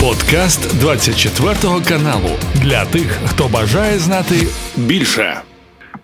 Подкаст 0.00 0.80
24 0.80 1.54
каналу 1.88 2.30
для 2.54 2.84
тих, 2.84 3.18
хто 3.26 3.48
бажає 3.48 3.98
знати 3.98 4.34
більше. 4.76 5.40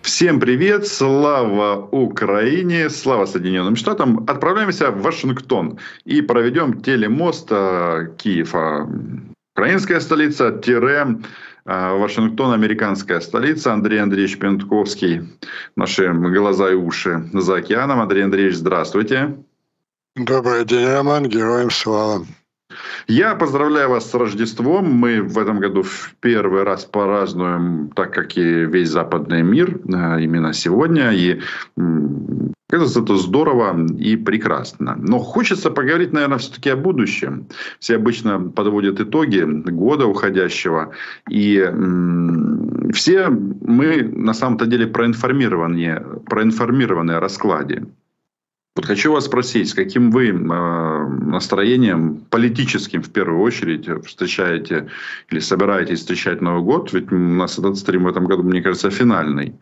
Всем 0.01 0.39
привет, 0.39 0.87
слава 0.87 1.75
Украине, 1.91 2.89
слава 2.89 3.25
Соединенным 3.25 3.75
Штатам. 3.75 4.23
Отправляемся 4.27 4.89
в 4.89 5.01
Вашингтон 5.01 5.79
и 6.05 6.21
проведем 6.21 6.73
телемост 6.81 7.49
Киев, 8.17 8.55
украинская 9.55 9.99
столица, 9.99 10.51
тире 10.51 11.07
Вашингтон, 11.65 12.53
американская 12.53 13.19
столица. 13.19 13.73
Андрей 13.73 14.01
Андреевич 14.01 14.37
Пентковский, 14.37 15.21
наши 15.75 16.13
глаза 16.13 16.69
и 16.69 16.75
уши 16.75 17.29
за 17.33 17.55
океаном. 17.55 17.99
Андрей 17.99 18.23
Андреевич, 18.23 18.57
здравствуйте. 18.57 19.35
Добрый 20.15 20.65
день, 20.65 20.87
Роман, 20.87 21.25
героям 21.25 21.71
слава. 21.71 22.25
Я 23.07 23.35
поздравляю 23.35 23.89
вас 23.89 24.09
с 24.09 24.13
Рождеством. 24.13 24.91
Мы 24.91 25.21
в 25.21 25.37
этом 25.37 25.59
году 25.59 25.83
в 25.83 26.13
первый 26.19 26.63
раз 26.63 26.83
празднуем, 26.83 27.89
так 27.95 28.13
как 28.13 28.37
и 28.37 28.65
весь 28.65 28.89
западный 28.89 29.43
мир, 29.43 29.79
э, 29.85 30.21
именно 30.21 30.53
сегодня. 30.53 31.11
И 31.13 31.39
Кажется, 32.69 33.01
это 33.01 33.15
здорово 33.15 33.87
и 33.97 34.17
прекрасно. 34.17 34.97
Но 34.97 35.19
хочется 35.19 35.71
поговорить, 35.71 36.11
наверное, 36.11 36.37
все-таки 36.37 36.69
о 36.69 36.75
будущем. 36.75 37.47
Все 37.79 37.95
обычно 37.95 38.41
подводят 38.41 38.99
итоги 38.99 39.41
года 39.71 40.05
уходящего. 40.05 40.91
И 41.29 41.65
все 42.93 43.29
мы 43.29 44.03
на 44.03 44.33
самом-то 44.33 44.65
деле 44.65 44.85
проинформированы, 44.85 46.03
проинформированы 46.25 47.13
о 47.13 47.21
раскладе. 47.21 47.85
Вот 48.77 48.85
хочу 48.85 49.11
вас 49.11 49.25
спросить, 49.25 49.69
с 49.69 49.73
каким 49.73 50.11
вы 50.11 50.27
э, 50.27 50.33
настроением, 50.33 52.17
политическим 52.29 53.01
в 53.01 53.09
первую 53.09 53.41
очередь, 53.41 53.87
встречаете 54.05 54.87
или 55.31 55.39
собираетесь 55.39 55.99
встречать 55.99 56.41
Новый 56.41 56.61
год? 56.61 56.93
Ведь 56.93 57.11
у 57.11 57.17
нас 57.17 57.57
этот 57.57 57.77
стрим 57.77 58.03
в 58.03 58.07
этом 58.07 58.25
году, 58.25 58.43
мне 58.43 58.61
кажется, 58.61 58.91
финальный. 58.91 59.55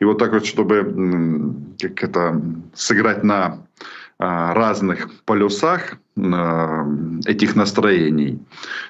И 0.00 0.04
вот 0.06 0.16
так 0.16 0.32
вот, 0.32 0.46
чтобы 0.46 1.54
как 1.78 2.02
это, 2.02 2.42
сыграть 2.74 3.22
на 3.22 3.58
э, 4.18 4.52
разных 4.54 5.10
полюсах 5.26 5.98
э, 6.16 6.86
этих 7.26 7.54
настроений. 7.56 8.38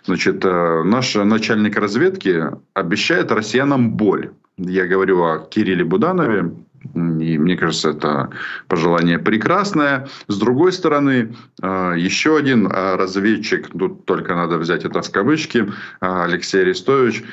Значит, 0.05 0.45
э, 0.45 0.83
наш 0.85 1.17
начальник 1.17 1.77
разведки 1.77 2.45
обещает 2.75 3.33
россиянам 3.33 3.91
боль. 3.91 4.31
Я 4.59 4.87
говорю 4.87 5.25
о 5.25 5.39
Кирилле 5.39 5.85
Буданове, 5.85 6.53
и 6.95 7.39
мне 7.39 7.57
кажется, 7.57 7.91
это 7.91 8.31
пожелание 8.69 9.19
прекрасное. 9.19 10.09
С 10.29 10.39
другой 10.39 10.73
стороны, 10.73 11.35
э, 11.63 11.95
еще 11.97 12.37
один 12.37 12.67
э, 12.67 12.97
разведчик, 12.97 13.69
тут 13.69 14.05
только 14.05 14.35
надо 14.35 14.59
взять 14.59 14.85
это 14.85 15.03
в 15.03 15.11
кавычки, 15.11 15.59
э, 15.59 15.71
Алексей 16.01 16.63
Арестович, 16.63 17.25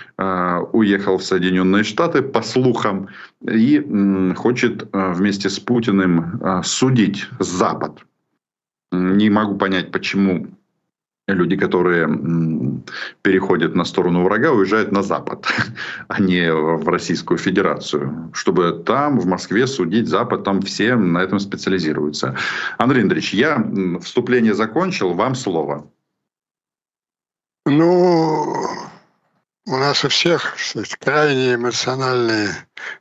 уехал 0.74 1.18
в 1.18 1.24
Соединенные 1.24 1.84
Штаты 1.84 2.22
по 2.22 2.42
слухам 2.42 3.08
и 3.42 4.34
хочет 4.36 4.88
вместе 4.92 5.50
с 5.50 5.60
Путиным 5.60 6.42
судить 6.64 7.28
Запад. 7.40 8.00
Не 8.92 9.30
могу 9.30 9.56
понять, 9.56 9.92
почему 9.92 10.48
люди, 11.34 11.56
которые 11.56 12.08
переходят 13.22 13.76
на 13.76 13.86
сторону 13.86 14.24
врага, 14.24 14.52
уезжают 14.52 14.92
на 14.92 15.04
Запад, 15.04 15.46
а 16.08 16.22
не 16.22 16.54
в 16.54 16.88
Российскую 16.88 17.38
Федерацию, 17.38 18.32
чтобы 18.34 18.84
там, 18.86 19.20
в 19.20 19.26
Москве, 19.26 19.68
судить 19.68 20.08
Запад, 20.08 20.44
там 20.44 20.62
все 20.62 20.96
на 20.96 21.20
этом 21.20 21.40
специализируются. 21.40 22.36
Андрей 22.78 23.04
Андреевич, 23.04 23.34
я 23.34 23.64
вступление 24.02 24.54
закончил, 24.54 25.14
вам 25.14 25.36
слово. 25.36 25.90
Ну, 27.66 28.56
у 29.68 29.78
нас 29.78 30.04
у 30.04 30.10
всех 30.10 30.56
сказать, 30.58 30.96
крайне 30.96 31.56
эмоциональные 31.56 32.50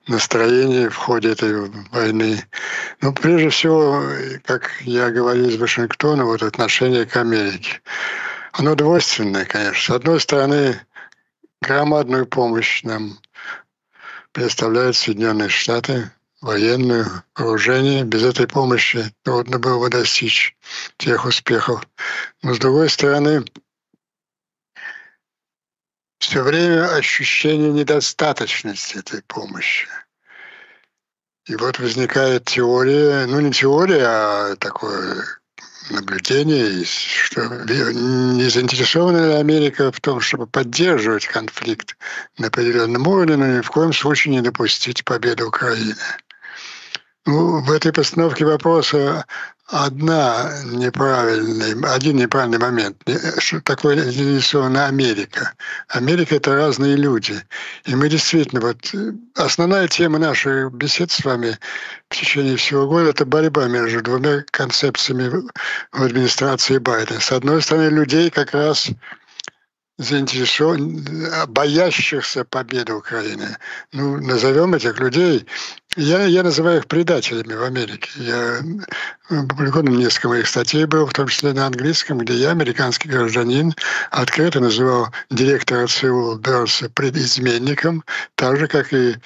настроения 0.06 0.88
в 0.88 0.96
ходе 0.96 1.32
этой 1.32 1.70
войны. 1.90 2.44
Но 3.00 3.12
прежде 3.12 3.48
всего, 3.50 4.02
как 4.44 4.70
я 4.80 5.10
говорил 5.10 5.48
из 5.48 5.56
Вашингтона, 5.56 6.24
вот 6.24 6.42
отношение 6.42 7.06
к 7.06 7.16
Америке. 7.16 7.80
Оно 8.52 8.74
двойственное, 8.74 9.44
конечно. 9.44 9.94
С 9.94 9.96
одной 9.96 10.20
стороны, 10.20 10.80
громадную 11.60 12.26
помощь 12.26 12.82
нам 12.82 13.18
предоставляют 14.32 14.96
Соединенные 14.96 15.48
Штаты, 15.48 16.10
военную, 16.40 17.06
вооружение. 17.36 18.04
Без 18.04 18.24
этой 18.24 18.46
помощи 18.46 19.12
трудно 19.22 19.58
было 19.58 19.78
бы 19.78 19.90
достичь 19.90 20.56
тех 20.96 21.24
успехов. 21.24 21.86
Но 22.42 22.54
с 22.54 22.58
другой 22.58 22.88
стороны, 22.88 23.44
все 26.18 26.42
время 26.42 26.94
ощущение 26.94 27.70
недостаточности 27.72 28.98
этой 28.98 29.22
помощи. 29.22 29.88
И 31.46 31.56
вот 31.56 31.78
возникает 31.78 32.44
теория, 32.44 33.26
ну 33.26 33.40
не 33.40 33.52
теория, 33.52 34.04
а 34.06 34.56
такое 34.56 35.24
наблюдение, 35.90 36.84
что 36.84 37.40
не 37.64 38.48
заинтересована 38.50 39.28
ли 39.28 39.34
Америка 39.34 39.90
в 39.90 40.00
том, 40.00 40.20
чтобы 40.20 40.46
поддерживать 40.46 41.26
конфликт 41.26 41.96
на 42.36 42.48
определенном 42.48 43.06
уровне, 43.06 43.36
но 43.36 43.46
ни 43.46 43.60
в 43.62 43.70
коем 43.70 43.92
случае 43.92 44.34
не 44.34 44.42
допустить 44.42 45.04
победы 45.04 45.46
Украины. 45.46 45.96
Ну, 47.24 47.60
в 47.62 47.70
этой 47.72 47.92
постановке 47.92 48.44
вопроса 48.44 49.26
одна 49.68 50.50
неправильный, 50.64 51.74
один 51.94 52.16
неправильный 52.16 52.58
момент. 52.58 52.96
Что 53.38 53.60
такое 53.60 53.96
традиционная 54.02 54.86
Америка? 54.86 55.52
Америка— 55.88 56.34
это 56.36 56.54
разные 56.54 56.96
люди. 56.96 57.40
И 57.84 57.94
мы 57.94 58.08
действительно, 58.08 58.60
вот 58.60 58.94
основная 59.34 59.86
тема 59.88 60.18
нашей 60.18 60.70
бесед 60.70 61.10
с 61.10 61.24
вами 61.24 61.58
в 62.08 62.16
течение 62.16 62.56
всего 62.56 62.86
года— 62.86 63.10
это 63.10 63.26
борьба 63.26 63.66
между 63.66 64.02
двумя 64.02 64.42
концепциями 64.50 65.28
в 65.92 66.02
администрации 66.02 66.78
Байдена. 66.78 67.20
С 67.20 67.30
одной 67.30 67.60
стороны, 67.62 67.90
людей 67.90 68.30
как 68.30 68.52
раз 68.52 68.88
заинтересован, 69.98 71.06
боящихся 71.48 72.44
победы 72.44 72.94
Украины. 72.94 73.56
Ну, 73.92 74.18
назовем 74.20 74.74
этих 74.74 74.98
людей, 75.00 75.46
я, 75.96 76.22
я 76.24 76.44
называю 76.44 76.78
их 76.78 76.86
предателями 76.86 77.54
в 77.54 77.62
Америке. 77.64 78.08
Я 78.16 78.60
опубликовано 79.28 79.90
несколько 79.90 80.28
моих 80.28 80.46
статей 80.46 80.84
было, 80.84 81.06
в 81.06 81.12
том 81.12 81.26
числе 81.26 81.52
на 81.52 81.66
английском, 81.66 82.18
где 82.18 82.34
я, 82.34 82.50
американский 82.50 83.08
гражданин, 83.08 83.74
открыто 84.10 84.60
называл 84.60 85.08
директора 85.30 85.88
ЦУ 85.88 86.36
Берса 86.36 86.88
предизменником, 86.90 88.04
так 88.36 88.58
же, 88.58 88.68
как 88.68 88.92
и, 88.92 89.16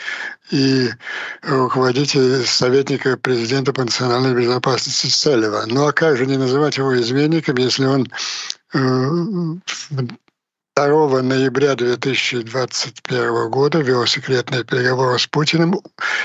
и 0.50 0.88
руководитель 1.42 2.46
советника 2.46 3.18
президента 3.18 3.74
по 3.74 3.84
национальной 3.84 4.34
безопасности 4.34 5.08
Селева. 5.08 5.64
Ну 5.66 5.86
а 5.86 5.92
как 5.92 6.16
же 6.16 6.24
не 6.24 6.38
называть 6.38 6.78
его 6.78 6.98
изменником, 6.98 7.56
если 7.56 7.84
он 7.84 8.06
э, 8.72 8.78
2 10.74 11.20
ноября 11.20 11.74
2021 11.74 13.50
года 13.50 13.80
вел 13.80 14.06
секретные 14.06 14.64
переговоры 14.64 15.18
с 15.18 15.26
Путиным, 15.26 15.78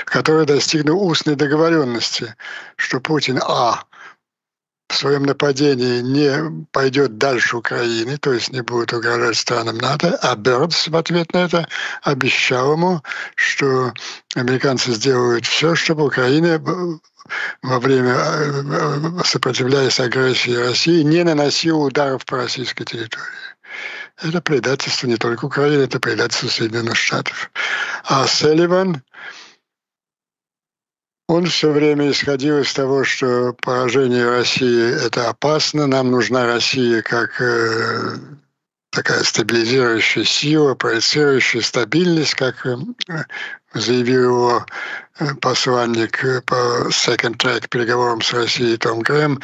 который 0.06 0.46
достигнул 0.46 1.06
устной 1.06 1.36
договоренности, 1.36 2.34
что 2.76 2.98
Путин 2.98 3.40
А 3.42 3.84
в 4.88 4.94
своем 4.94 5.24
нападении 5.24 6.00
не 6.00 6.66
пойдет 6.72 7.18
дальше 7.18 7.58
Украины, 7.58 8.16
то 8.16 8.32
есть 8.32 8.50
не 8.50 8.62
будет 8.62 8.94
угрожать 8.94 9.36
странам 9.36 9.76
НАТО, 9.76 10.18
а 10.22 10.34
Бернс 10.34 10.88
в 10.88 10.96
ответ 10.96 11.34
на 11.34 11.44
это 11.44 11.68
обещал 12.02 12.72
ему, 12.72 13.02
что 13.34 13.92
американцы 14.34 14.92
сделают 14.92 15.44
все, 15.44 15.74
чтобы 15.74 16.06
Украина 16.06 16.58
во 17.60 17.80
время 17.80 18.14
э, 18.16 19.24
сопротивляясь 19.26 20.00
агрессии 20.00 20.56
России 20.56 21.02
не 21.02 21.22
наносила 21.22 21.84
ударов 21.84 22.24
по 22.24 22.38
российской 22.38 22.86
территории. 22.86 23.47
Это 24.20 24.40
предательство 24.40 25.06
не 25.06 25.16
только 25.16 25.44
Украины, 25.44 25.82
это 25.82 26.00
предательство 26.00 26.48
Соединенных 26.48 26.96
Штатов. 26.96 27.50
А 28.04 28.26
Селливан, 28.26 29.02
он 31.28 31.46
все 31.46 31.70
время 31.70 32.10
исходил 32.10 32.58
из 32.58 32.72
того, 32.72 33.04
что 33.04 33.52
поражение 33.52 34.28
России– 34.28 35.06
это 35.06 35.28
опасно, 35.28 35.86
нам 35.86 36.10
нужна 36.10 36.46
Россия 36.46 37.02
как 37.02 37.40
э, 37.40 38.16
такая 38.90 39.22
стабилизирующая 39.22 40.24
сила, 40.24 40.74
проецирующая 40.74 41.60
стабильность, 41.60 42.34
как 42.34 42.66
э, 42.66 42.76
заявил 43.74 44.22
его 44.22 44.66
э, 45.18 45.34
посланник 45.40 46.24
э, 46.24 46.40
по 46.42 46.88
second 46.88 47.36
track 47.36 47.68
переговорам 47.68 48.22
с 48.22 48.32
Россией 48.32 48.76
Том 48.76 49.00
Грэм, 49.00 49.40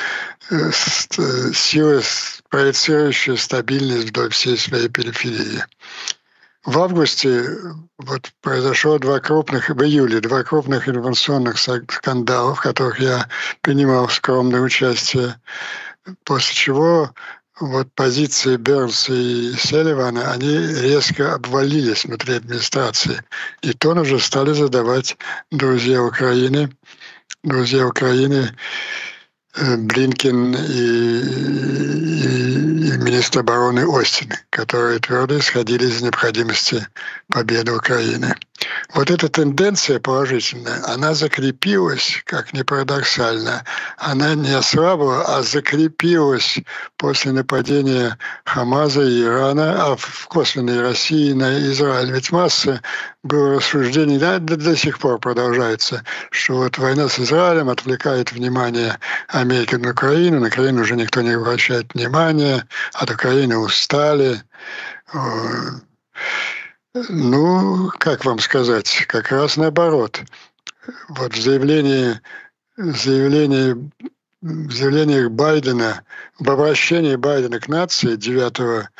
сила, 1.53 2.03
проецирующая 2.49 3.37
стабильность 3.37 4.09
вдоль 4.09 4.31
всей 4.31 4.57
своей 4.57 4.89
периферии. 4.89 5.65
В 6.65 6.79
августе 6.79 7.45
вот 7.99 8.33
произошло 8.41 8.99
два 8.99 9.21
крупных, 9.21 9.69
в 9.69 9.83
июле, 9.83 10.21
два 10.21 10.43
крупных 10.43 10.89
информационных 10.89 11.59
скандалов, 11.59 12.59
в 12.59 12.63
которых 12.63 13.01
я 13.01 13.29
принимал 13.61 14.09
скромное 14.09 14.63
участие, 14.63 15.39
после 16.25 16.55
чего 16.55 17.13
вот 17.61 17.93
позиции 17.95 18.57
Бернса 18.57 19.13
и 19.13 19.53
Селивана, 19.55 20.33
они 20.33 20.57
резко 20.57 21.35
обвалились 21.35 22.05
внутри 22.05 22.35
администрации. 22.35 23.23
И 23.63 23.73
тон 23.73 23.99
уже 23.99 24.19
стали 24.19 24.53
задавать 24.53 25.17
друзья 25.51 26.03
Украины, 26.03 26.71
друзья 27.43 27.87
Украины, 27.87 28.57
Блинкин 29.57 30.55
и, 30.57 30.59
и, 30.59 32.25
и 32.89 32.99
министр 32.99 33.41
обороны 33.41 33.87
Остин, 33.87 34.33
которые 34.51 34.99
твердо 34.99 35.39
исходили 35.39 35.87
из 35.87 36.03
необходимости 36.03 36.87
победы 37.31 37.73
Украины. 37.73 38.35
Вот 38.95 39.11
эта 39.11 39.29
тенденция 39.29 40.01
положительная, 40.01 40.83
она 40.87 41.15
закрепилась, 41.15 42.23
как 42.25 42.53
ни 42.53 42.63
парадоксально, 42.63 43.65
она 43.99 44.35
не 44.35 44.53
ослабла, 44.53 45.25
а 45.25 45.43
закрепилась 45.43 46.59
после 46.97 47.33
нападения 47.33 48.19
Хамаза 48.45 49.03
и 49.03 49.23
Ирана, 49.23 49.85
а 49.85 49.97
в 49.97 50.27
косвенной 50.29 50.81
России 50.81 51.33
на 51.33 51.59
Израиль. 51.71 52.11
Ведь 52.13 52.33
масса 52.33 52.83
было 53.25 53.57
рассуждений, 53.57 54.19
да, 54.19 54.39
до, 54.39 54.57
до 54.57 54.77
сих 54.77 54.99
пор 54.99 55.19
продолжается, 55.19 56.05
что 56.31 56.59
вот 56.59 56.79
война 56.79 57.09
с 57.09 57.19
Израилем 57.19 57.71
отвлекает 57.71 58.31
внимание 58.33 58.99
Америки 59.29 59.75
на 59.77 59.91
Украину, 59.91 60.41
на 60.41 60.49
Украину 60.49 60.83
уже 60.83 60.95
никто 60.95 61.23
не 61.23 61.31
обращает 61.31 61.93
внимания, 61.95 62.69
от 62.93 63.11
Украины 63.11 63.57
устали. 63.57 64.43
Ну, 66.93 67.91
как 67.99 68.25
вам 68.25 68.39
сказать, 68.39 69.07
как 69.09 69.33
раз 69.33 69.57
наоборот. 69.57 70.21
Вот 71.09 71.35
в 71.35 71.41
заявлении, 71.41 72.21
заявлении, 72.77 73.91
в 74.43 74.71
заявлениях 74.71 75.31
Байдена, 75.31 76.03
в 76.39 76.51
обращении 76.51 77.17
Байдена 77.17 77.59
к 77.59 77.69
нации 77.69 78.17
9 78.17 78.91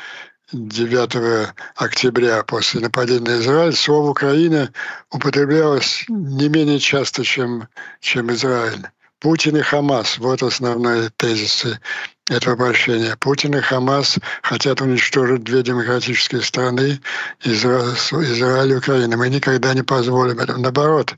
9 0.55 1.53
октября 1.75 2.45
после 2.45 2.81
нападения 2.81 3.29
на 3.29 3.41
Израиль 3.41 3.75
слово 3.75 4.11
«Украина» 4.11 4.73
употреблялось 5.11 6.05
не 6.09 6.49
менее 6.49 6.79
часто, 6.79 7.25
чем, 7.25 7.67
чем 8.01 8.33
Израиль. 8.33 8.87
Путин 9.19 9.57
и 9.57 9.63
Хамас– 9.63 10.19
вот 10.19 10.43
основные 10.43 11.11
тезисы 11.17 11.81
этого 12.29 12.55
обращения. 12.55 13.17
Путин 13.19 13.57
и 13.57 13.61
Хамас 13.61 14.19
хотят 14.43 14.81
уничтожить 14.81 15.43
две 15.43 15.63
демократические 15.63 16.43
страны, 16.43 17.01
Изра... 17.43 17.81
Израиль 17.83 18.73
и 18.73 18.77
Украина. 18.77 19.17
Мы 19.17 19.31
никогда 19.31 19.75
не 19.75 19.83
позволим 19.83 20.39
этого. 20.39 20.59
Наоборот, 20.59 21.15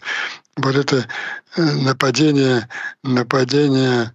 вот 0.57 0.77
это 0.77 1.07
э, 1.57 1.63
нападение, 1.63 2.69
нападение 3.03 4.13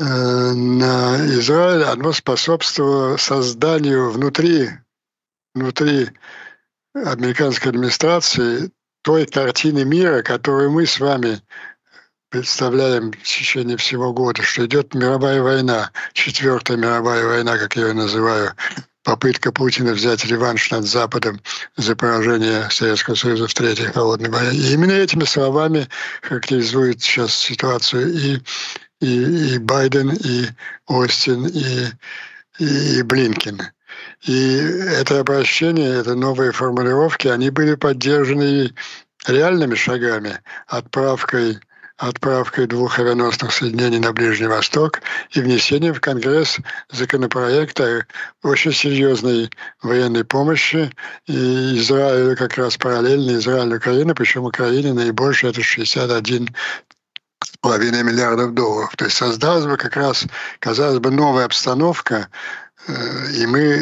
на 0.00 1.16
Израиль, 1.26 1.84
оно 1.84 2.12
способствовало 2.12 3.16
созданию 3.18 4.10
внутри, 4.10 4.70
внутри 5.54 6.10
американской 6.94 7.70
администрации 7.70 8.70
той 9.02 9.26
картины 9.26 9.84
мира, 9.84 10.22
которую 10.22 10.70
мы 10.70 10.86
с 10.86 10.98
вами 10.98 11.42
представляем 12.30 13.12
в 13.12 13.22
течение 13.22 13.76
всего 13.76 14.12
года, 14.12 14.42
что 14.42 14.64
идет 14.64 14.94
мировая 14.94 15.42
война, 15.42 15.90
четвертая 16.12 16.76
мировая 16.76 17.26
война, 17.26 17.58
как 17.58 17.76
я 17.76 17.88
ее 17.88 17.92
называю, 17.92 18.52
попытка 19.02 19.52
Путина 19.52 19.92
взять 19.92 20.24
реванш 20.24 20.70
над 20.70 20.84
Западом 20.84 21.40
за 21.76 21.96
поражение 21.96 22.70
Советского 22.70 23.16
Союза 23.16 23.48
в 23.48 23.54
Третьей 23.54 23.86
холодной 23.86 24.30
войне. 24.30 24.58
И 24.58 24.72
именно 24.72 24.92
этими 24.92 25.24
словами 25.24 25.88
характеризует 26.22 27.02
сейчас 27.02 27.34
ситуацию 27.34 28.12
и, 28.12 28.38
и, 29.00 29.54
и 29.54 29.58
Байден, 29.58 30.10
и 30.12 30.46
Остин, 30.86 31.46
и, 31.46 31.86
и, 32.58 32.98
и 32.98 33.02
Блинкин. 33.02 33.62
И 34.26 34.56
это 35.00 35.20
обращение, 35.20 36.00
это 36.00 36.14
новые 36.14 36.52
формулировки, 36.52 37.28
они 37.28 37.50
были 37.50 37.74
поддержаны 37.74 38.72
реальными 39.26 39.74
шагами, 39.74 40.40
отправкой 40.66 41.60
отправкой 42.00 42.66
двух 42.66 42.98
авианосных 42.98 43.52
соединений 43.52 43.98
на 43.98 44.12
Ближний 44.12 44.46
Восток 44.46 45.02
и 45.32 45.40
внесением 45.40 45.92
в 45.92 46.00
Конгресс 46.00 46.56
законопроекта 46.90 48.06
очень 48.42 48.72
серьезной 48.72 49.50
военной 49.82 50.24
помощи 50.24 50.90
и 51.26 51.78
Израилю 51.78 52.36
как 52.36 52.56
раз 52.56 52.78
параллельно 52.78 53.32
Израиль 53.32 53.72
и 53.72 53.76
Украина, 53.76 54.14
причем 54.14 54.44
Украине 54.44 54.94
наибольше 54.94 55.48
это 55.48 55.62
61 55.62 56.48
половиной 57.60 58.02
миллиардов 58.02 58.54
долларов. 58.54 58.94
То 58.96 59.04
есть 59.06 59.16
создалась 59.16 59.66
бы 59.66 59.76
как 59.76 59.96
раз, 59.96 60.24
казалось 60.58 60.98
бы, 60.98 61.10
новая 61.10 61.44
обстановка, 61.44 62.28
э, 62.86 63.32
и 63.32 63.46
мы 63.46 63.74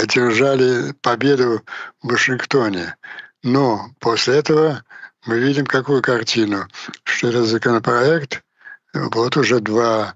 одержали 0.00 0.92
победу 1.02 1.62
в 2.02 2.08
Вашингтоне. 2.08 2.96
Но 3.42 3.90
после 3.98 4.38
этого 4.38 4.84
мы 5.26 5.38
видим 5.38 5.66
какую 5.66 6.02
картину, 6.02 6.66
что 7.04 7.28
этот 7.28 7.46
законопроект 7.46 8.42
вот 8.92 9.36
уже 9.36 9.60
два, 9.60 10.14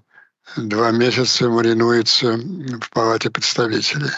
два 0.55 0.91
месяца 0.91 1.49
маринуется 1.49 2.37
в 2.37 2.89
Палате 2.91 3.29
представителей. 3.29 4.11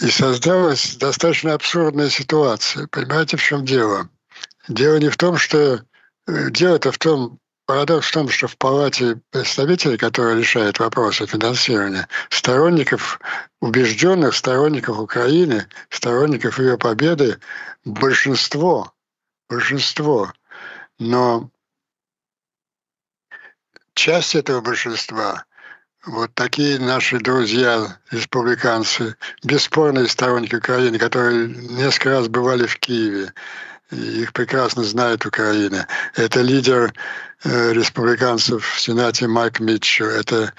И 0.00 0.08
создалась 0.10 0.96
достаточно 0.96 1.52
абсурдная 1.52 2.08
ситуация. 2.08 2.86
Понимаете, 2.86 3.36
в 3.36 3.42
чем 3.42 3.64
дело? 3.64 4.08
Дело 4.68 4.96
не 4.96 5.10
в 5.10 5.16
том, 5.16 5.36
что... 5.36 5.82
Дело-то 6.50 6.92
в 6.92 6.98
том, 6.98 7.38
парадокс 7.66 8.08
в 8.08 8.12
том, 8.12 8.28
что 8.28 8.46
в 8.46 8.56
Палате 8.56 9.20
представителей, 9.30 9.96
которая 9.96 10.36
решает 10.36 10.78
вопросы 10.78 11.26
финансирования, 11.26 12.08
сторонников, 12.30 13.20
убежденных 13.60 14.34
сторонников 14.34 14.98
Украины, 14.98 15.66
сторонников 15.90 16.58
ее 16.58 16.78
победы, 16.78 17.38
большинство 17.84 18.92
большинство. 19.50 20.32
Но 20.98 21.50
часть 23.94 24.34
этого 24.34 24.60
большинства, 24.60 25.44
вот 26.06 26.32
такие 26.34 26.78
наши 26.78 27.18
друзья, 27.18 27.98
республиканцы, 28.10 29.16
бесспорные 29.42 30.08
сторонники 30.08 30.54
Украины, 30.54 30.98
которые 30.98 31.48
несколько 31.48 32.10
раз 32.10 32.28
бывали 32.28 32.66
в 32.66 32.78
Киеве, 32.78 33.34
их 33.90 34.32
прекрасно 34.32 34.84
знает 34.84 35.26
Украина. 35.26 35.86
Это 36.14 36.40
лидер 36.40 36.92
э, 37.44 37.72
республиканцев 37.72 38.64
в 38.64 38.80
Сенате 38.80 39.26
Майк 39.26 39.60
Митчу. 39.60 40.04
Это 40.04 40.52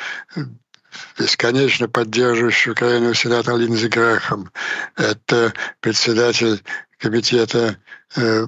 бесконечно 1.18 1.88
поддерживающий 1.88 2.72
Украину 2.72 3.14
сенатор 3.14 3.58
Линдзи 3.58 3.88
Грэхэм. 3.88 4.52
Это 4.96 5.54
председатель 5.80 6.62
комитета 6.98 7.58
э, 7.58 7.76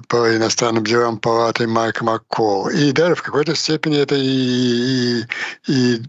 по 0.08 0.36
иностранным 0.36 0.84
делам 0.84 1.18
палаты 1.18 1.66
Майк 1.66 2.02
Маккол. 2.02 2.68
И 2.68 2.92
даже 2.92 3.14
в 3.14 3.22
какой-то 3.22 3.54
степени 3.54 3.98
это 3.98 4.14
и, 4.14 5.22
и, 5.22 5.24
и 5.66 6.02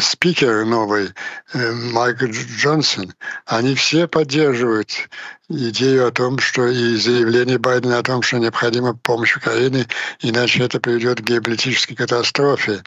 спикер 0.00 0.64
новый 0.64 1.10
э, 1.52 1.72
Майк 1.72 2.22
Джонсон. 2.22 3.14
Они 3.46 3.74
все 3.76 4.08
поддерживают 4.08 5.08
идею 5.48 6.08
о 6.08 6.10
том, 6.10 6.38
что 6.38 6.66
и 6.66 6.96
заявление 6.96 7.58
Байдена 7.58 7.98
о 7.98 8.02
том, 8.02 8.22
что 8.22 8.38
необходима 8.38 8.94
помощь 8.94 9.36
Украине, 9.36 9.86
иначе 10.20 10.64
это 10.64 10.80
приведет 10.80 11.20
к 11.20 11.24
геополитической 11.24 11.94
катастрофе. 11.94 12.82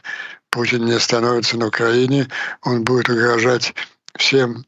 Путин 0.50 0.84
не 0.84 0.92
остановится 0.92 1.56
на 1.56 1.68
Украине, 1.68 2.28
он 2.62 2.84
будет 2.84 3.08
угрожать 3.08 3.72
всем, 4.16 4.66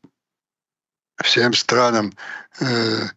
всем 1.22 1.52
странам 1.52 2.14
э, 2.60 3.08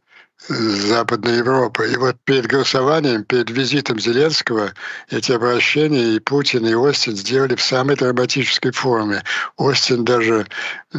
Западной 0.47 1.37
Европы. 1.37 1.91
И 1.91 1.97
вот 1.97 2.17
перед 2.23 2.45
голосованием, 2.45 3.23
перед 3.23 3.49
визитом 3.49 3.99
Зеленского 3.99 4.73
эти 5.09 5.31
обращения 5.31 6.15
и 6.15 6.19
Путин, 6.19 6.67
и 6.67 6.73
Остин 6.75 7.15
сделали 7.15 7.55
в 7.55 7.61
самой 7.61 7.95
драматической 7.95 8.71
форме. 8.71 9.23
Остин 9.57 10.05
даже, 10.05 10.45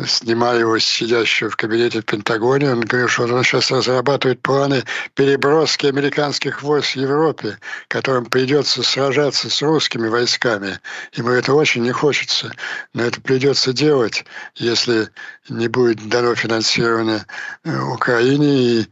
снимая 0.05 0.61
его 0.61 0.79
сидящего 0.79 1.51
в 1.51 1.57
кабинете 1.57 2.01
в 2.01 2.07
Пентагоне, 2.07 2.73
он 2.73 2.81
говорил, 2.81 3.09
что 3.09 3.25
он 3.25 3.45
сейчас 3.45 3.71
разрабатывает 3.71 4.43
планы 4.43 4.83
переброски 5.15 5.87
американских 5.87 6.63
войск 6.63 6.97
в 6.97 7.01
Европе, 7.01 7.59
которым 7.87 8.27
придется 8.27 8.83
сражаться 8.83 9.49
с 9.49 9.63
русскими 9.63 10.09
войсками. 10.09 10.81
Ему 11.13 11.31
это 11.31 11.55
очень 11.55 11.83
не 11.83 11.93
хочется, 11.93 12.53
но 12.95 13.05
это 13.05 13.21
придется 13.21 13.73
делать, 13.73 14.25
если 14.57 15.09
не 15.49 15.69
будет 15.69 16.09
дано 16.09 16.35
финансирование 16.35 17.25
э, 17.65 17.79
Украине 17.79 18.81
и 18.81 18.89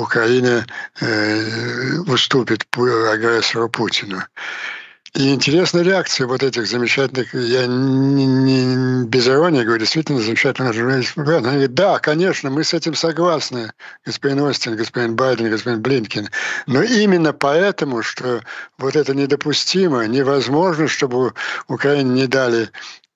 Украина 0.00 0.66
э, 1.00 1.98
уступит 2.06 2.66
агрессору 2.76 3.68
Путину. 3.68 4.22
И 5.14 5.34
интересная 5.34 5.82
реакция 5.82 6.26
вот 6.26 6.42
этих 6.42 6.66
замечательных, 6.66 7.34
я 7.34 7.66
не, 7.66 8.24
не 8.24 9.04
без 9.04 9.28
иронии 9.28 9.62
говорю, 9.62 9.80
действительно 9.80 10.22
замечательных 10.22 10.72
журналистов. 10.72 11.28
Они 11.28 11.42
говорят, 11.42 11.74
да, 11.74 11.98
конечно, 11.98 12.48
мы 12.48 12.64
с 12.64 12.72
этим 12.72 12.94
согласны, 12.94 13.72
господин 14.06 14.40
Остин, 14.40 14.74
господин 14.74 15.14
Байден, 15.14 15.50
господин 15.50 15.82
Блинкин. 15.82 16.30
Но 16.66 16.82
именно 16.82 17.34
поэтому, 17.34 18.02
что 18.02 18.42
вот 18.78 18.96
это 18.96 19.14
недопустимо, 19.14 20.06
невозможно, 20.06 20.88
чтобы 20.88 21.34
Украине 21.68 22.22
не 22.22 22.26
дали 22.26 22.70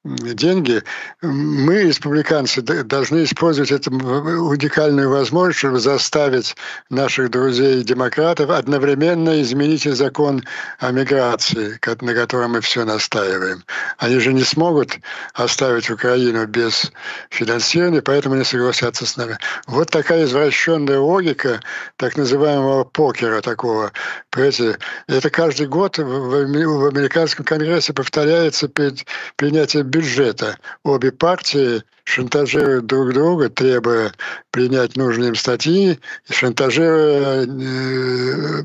деньги, 0.07 0.83
мы, 1.23 1.83
республиканцы, 1.85 2.63
должны 2.63 3.25
использовать 3.25 3.73
эту 3.73 3.91
уникальную 3.91 5.11
возможность, 5.11 5.59
чтобы 5.59 5.81
заставить 5.81 6.57
наших 6.91 7.31
друзей-демократов 7.31 8.51
одновременно 8.51 9.41
изменить 9.43 9.85
закон 9.85 10.45
о 10.79 10.91
миграции, 10.93 11.79
на 12.01 12.15
котором 12.15 12.53
мы 12.53 12.61
все 12.61 12.85
настаиваем. 12.85 13.63
Они 13.99 14.19
же 14.19 14.33
не 14.33 14.45
смогут 14.45 14.99
оставить 15.35 15.91
Украину 15.91 16.47
без 16.47 16.93
финансирования, 17.31 18.03
поэтому 18.03 18.37
не 18.37 18.45
согласятся 18.45 19.07
с 19.07 19.17
нами. 19.17 19.39
Вот 19.67 19.91
такая 19.91 20.25
извращенная 20.25 20.99
логика 20.99 21.61
так 21.97 22.17
называемого 22.17 22.85
покера 22.85 23.41
такого. 23.41 23.93
Понимаете, 24.31 24.79
это 25.09 25.31
каждый 25.31 25.67
год 25.67 25.99
в 25.99 26.87
американском 26.89 27.45
конгрессе 27.45 27.93
повторяется 27.93 28.69
перед 28.69 29.05
принятием 29.37 29.87
бюджета. 29.97 30.59
Обе 30.85 31.13
партии 31.13 31.83
шантажируют 32.05 32.87
друг 32.87 33.13
друга, 33.13 33.49
требуя 33.49 34.13
принять 34.51 34.97
нужные 34.97 35.29
им 35.29 35.35
статьи, 35.35 35.99
и 36.29 36.33
шантажируя 36.33 37.47
э, 37.47 38.63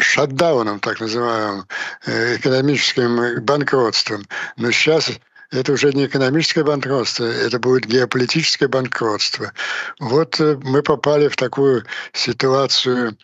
шатдауном, 0.00 0.80
так 0.80 1.00
называемым, 1.00 1.66
э, 2.06 2.36
экономическим 2.36 3.44
банкротством. 3.44 4.26
Но 4.56 4.70
сейчас 4.72 5.12
это 5.52 5.72
уже 5.72 5.92
не 5.92 6.06
экономическое 6.06 6.64
банкротство, 6.64 7.24
это 7.24 7.58
будет 7.58 7.86
геополитическое 7.86 8.68
банкротство. 8.68 9.52
Вот 10.00 10.40
э, 10.40 10.58
мы 10.62 10.82
попали 10.82 11.28
в 11.28 11.36
такую 11.36 11.84
ситуацию 12.12 13.16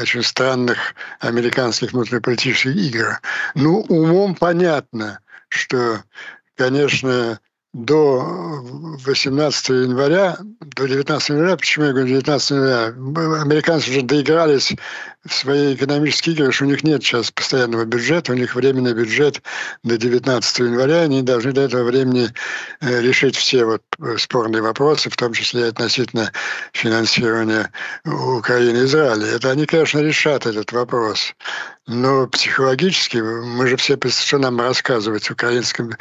очень 0.00 0.22
странных 0.22 0.78
американских 1.20 1.92
внутриполитических 1.92 2.74
игр. 2.76 3.20
Ну, 3.54 3.80
умом 3.88 4.34
понятно, 4.34 5.20
что, 5.50 6.02
конечно, 6.60 7.40
до 7.72 8.18
18 9.06 9.68
января, 9.70 10.36
до 10.60 10.86
19 10.86 11.30
января, 11.30 11.56
почему 11.56 11.86
я 11.86 11.92
говорю 11.92 12.08
19 12.08 12.50
января, 12.50 12.86
американцы 13.40 13.90
уже 13.90 14.02
доигрались 14.02 14.74
в 15.24 15.34
свои 15.34 15.74
экономические 15.74 16.34
игры, 16.34 16.50
что 16.50 16.64
у 16.64 16.68
них 16.68 16.82
нет 16.82 17.02
сейчас 17.02 17.30
постоянного 17.30 17.84
бюджета, 17.84 18.32
у 18.32 18.34
них 18.34 18.54
временный 18.54 18.94
бюджет 18.94 19.42
до 19.82 19.98
19 19.98 20.58
января, 20.60 21.02
они 21.02 21.22
должны 21.22 21.52
до 21.52 21.62
этого 21.62 21.84
времени 21.84 22.30
э, 22.80 23.00
решить 23.02 23.36
все 23.36 23.64
вот 23.66 23.82
э, 23.98 24.16
спорные 24.16 24.62
вопросы, 24.62 25.10
в 25.10 25.16
том 25.16 25.34
числе 25.34 25.66
относительно 25.66 26.32
финансирования 26.72 27.70
Украины 28.04 28.78
и 28.78 28.84
Израиля. 28.84 29.26
Это 29.26 29.50
они, 29.50 29.66
конечно, 29.66 29.98
решат 29.98 30.46
этот 30.46 30.72
вопрос. 30.72 31.34
Но 31.86 32.26
психологически 32.28 33.18
мы 33.18 33.66
же 33.66 33.76
все, 33.76 33.98
что 34.08 34.38
нам 34.38 34.60
рассказывать 34.60 35.30
украинским 35.30 35.92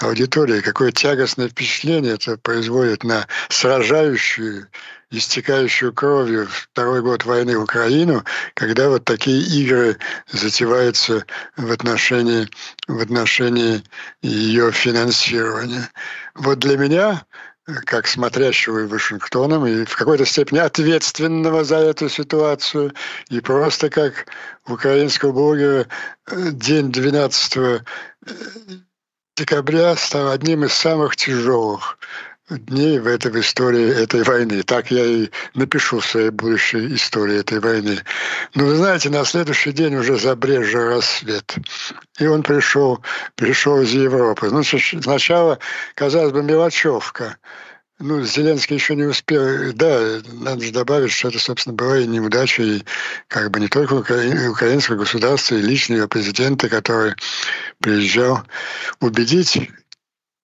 аудитории, 0.00 0.60
какое 0.60 0.90
тягостное 0.90 1.48
впечатление 1.48 2.14
это 2.14 2.38
производит 2.38 3.04
на 3.04 3.26
сражающую, 3.50 4.66
истекающую 5.18 5.92
кровью 5.92 6.46
второй 6.48 7.02
год 7.02 7.24
войны 7.24 7.56
Украину, 7.56 8.24
когда 8.54 8.88
вот 8.88 9.04
такие 9.04 9.40
игры 9.40 9.96
затеваются 10.30 11.24
в 11.56 11.70
отношении, 11.70 12.48
в 12.88 13.00
отношении 13.00 13.82
ее 14.22 14.72
финансирования. 14.72 15.88
Вот 16.34 16.58
для 16.58 16.76
меня 16.76 17.24
как 17.86 18.06
смотрящего 18.06 18.80
и 18.80 18.86
Вашингтоном, 18.86 19.66
и 19.66 19.84
в 19.84 19.96
какой-то 19.96 20.26
степени 20.26 20.58
ответственного 20.58 21.64
за 21.64 21.76
эту 21.76 22.08
ситуацию, 22.08 22.92
и 23.30 23.40
просто 23.40 23.88
как 23.88 24.26
украинского 24.66 25.32
блогера 25.32 25.86
э, 26.26 26.50
день 26.50 26.92
12 26.92 27.56
э, 27.56 27.80
декабря 29.36 29.96
стал 29.96 30.30
одним 30.30 30.64
из 30.64 30.74
самых 30.74 31.16
тяжелых 31.16 31.98
дней 32.50 32.98
в 32.98 33.06
этой 33.06 33.40
истории 33.40 34.02
этой 34.02 34.22
войны. 34.22 34.62
Так 34.62 34.90
я 34.90 35.04
и 35.04 35.30
напишу 35.54 36.00
в 36.00 36.06
своей 36.06 36.30
будущей 36.30 36.94
истории 36.94 37.40
этой 37.40 37.60
войны. 37.60 38.00
Но 38.54 38.66
вы 38.66 38.76
знаете, 38.76 39.08
на 39.10 39.24
следующий 39.24 39.72
день 39.72 39.94
уже 39.96 40.18
забрежил 40.18 40.88
рассвет. 40.88 41.54
И 42.18 42.26
он 42.26 42.42
пришел, 42.42 43.02
пришел 43.34 43.80
из 43.80 43.92
Европы. 43.92 44.50
Ну, 44.50 44.62
сначала, 44.62 45.58
казалось 45.94 46.32
бы, 46.32 46.42
мелочевка. 46.42 47.36
Ну, 48.00 48.22
Зеленский 48.24 48.74
еще 48.74 48.96
не 48.96 49.04
успел. 49.04 49.72
Да, 49.72 50.20
надо 50.32 50.64
же 50.64 50.72
добавить, 50.72 51.12
что 51.12 51.28
это, 51.28 51.38
собственно, 51.38 51.76
была 51.76 52.00
и 52.00 52.06
неудача, 52.06 52.62
и 52.62 52.82
как 53.28 53.52
бы 53.52 53.60
не 53.60 53.68
только 53.68 53.94
укра... 53.94 54.16
украинского 54.50 54.96
государства, 54.96 55.54
и 55.54 55.62
личного 55.62 56.08
президента, 56.08 56.68
который 56.68 57.14
приезжал 57.80 58.42
убедить 59.00 59.70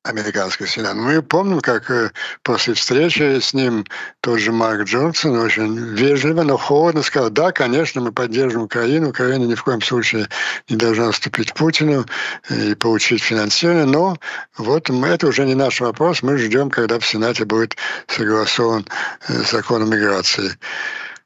американского 0.03 0.67
сената. 0.67 0.95
Мы 0.95 1.21
помним, 1.23 1.61
как 1.61 1.91
э, 1.91 2.11
после 2.43 2.73
встречи 2.75 3.39
с 3.39 3.53
ним 3.53 3.85
тот 4.21 4.39
же 4.39 4.51
Марк 4.51 4.85
Джонсон 4.85 5.39
очень 5.39 5.77
вежливо, 5.95 6.43
но 6.43 6.57
холодно 6.57 7.03
сказал, 7.03 7.29
да, 7.31 7.53
конечно, 7.53 8.01
мы 8.01 8.11
поддержим 8.11 8.63
Украину, 8.63 9.11
Украина 9.11 9.45
ни 9.45 9.55
в 9.55 9.63
коем 9.63 9.83
случае 9.83 10.29
не 10.69 10.77
должна 10.77 11.09
уступить 11.09 11.53
Путину 11.53 12.07
и 12.49 12.75
получить 12.75 13.23
финансирование, 13.23 13.85
но 13.85 14.17
вот 14.57 14.89
это 14.89 15.27
уже 15.27 15.45
не 15.45 15.55
наш 15.55 15.81
вопрос, 15.81 16.23
мы 16.23 16.39
ждем, 16.39 16.71
когда 16.71 16.99
в 16.99 17.07
Сенате 17.07 17.45
будет 17.45 17.77
согласован 18.07 18.87
э, 19.29 19.43
закон 19.51 19.83
о 19.83 19.87
миграции. 19.87 20.59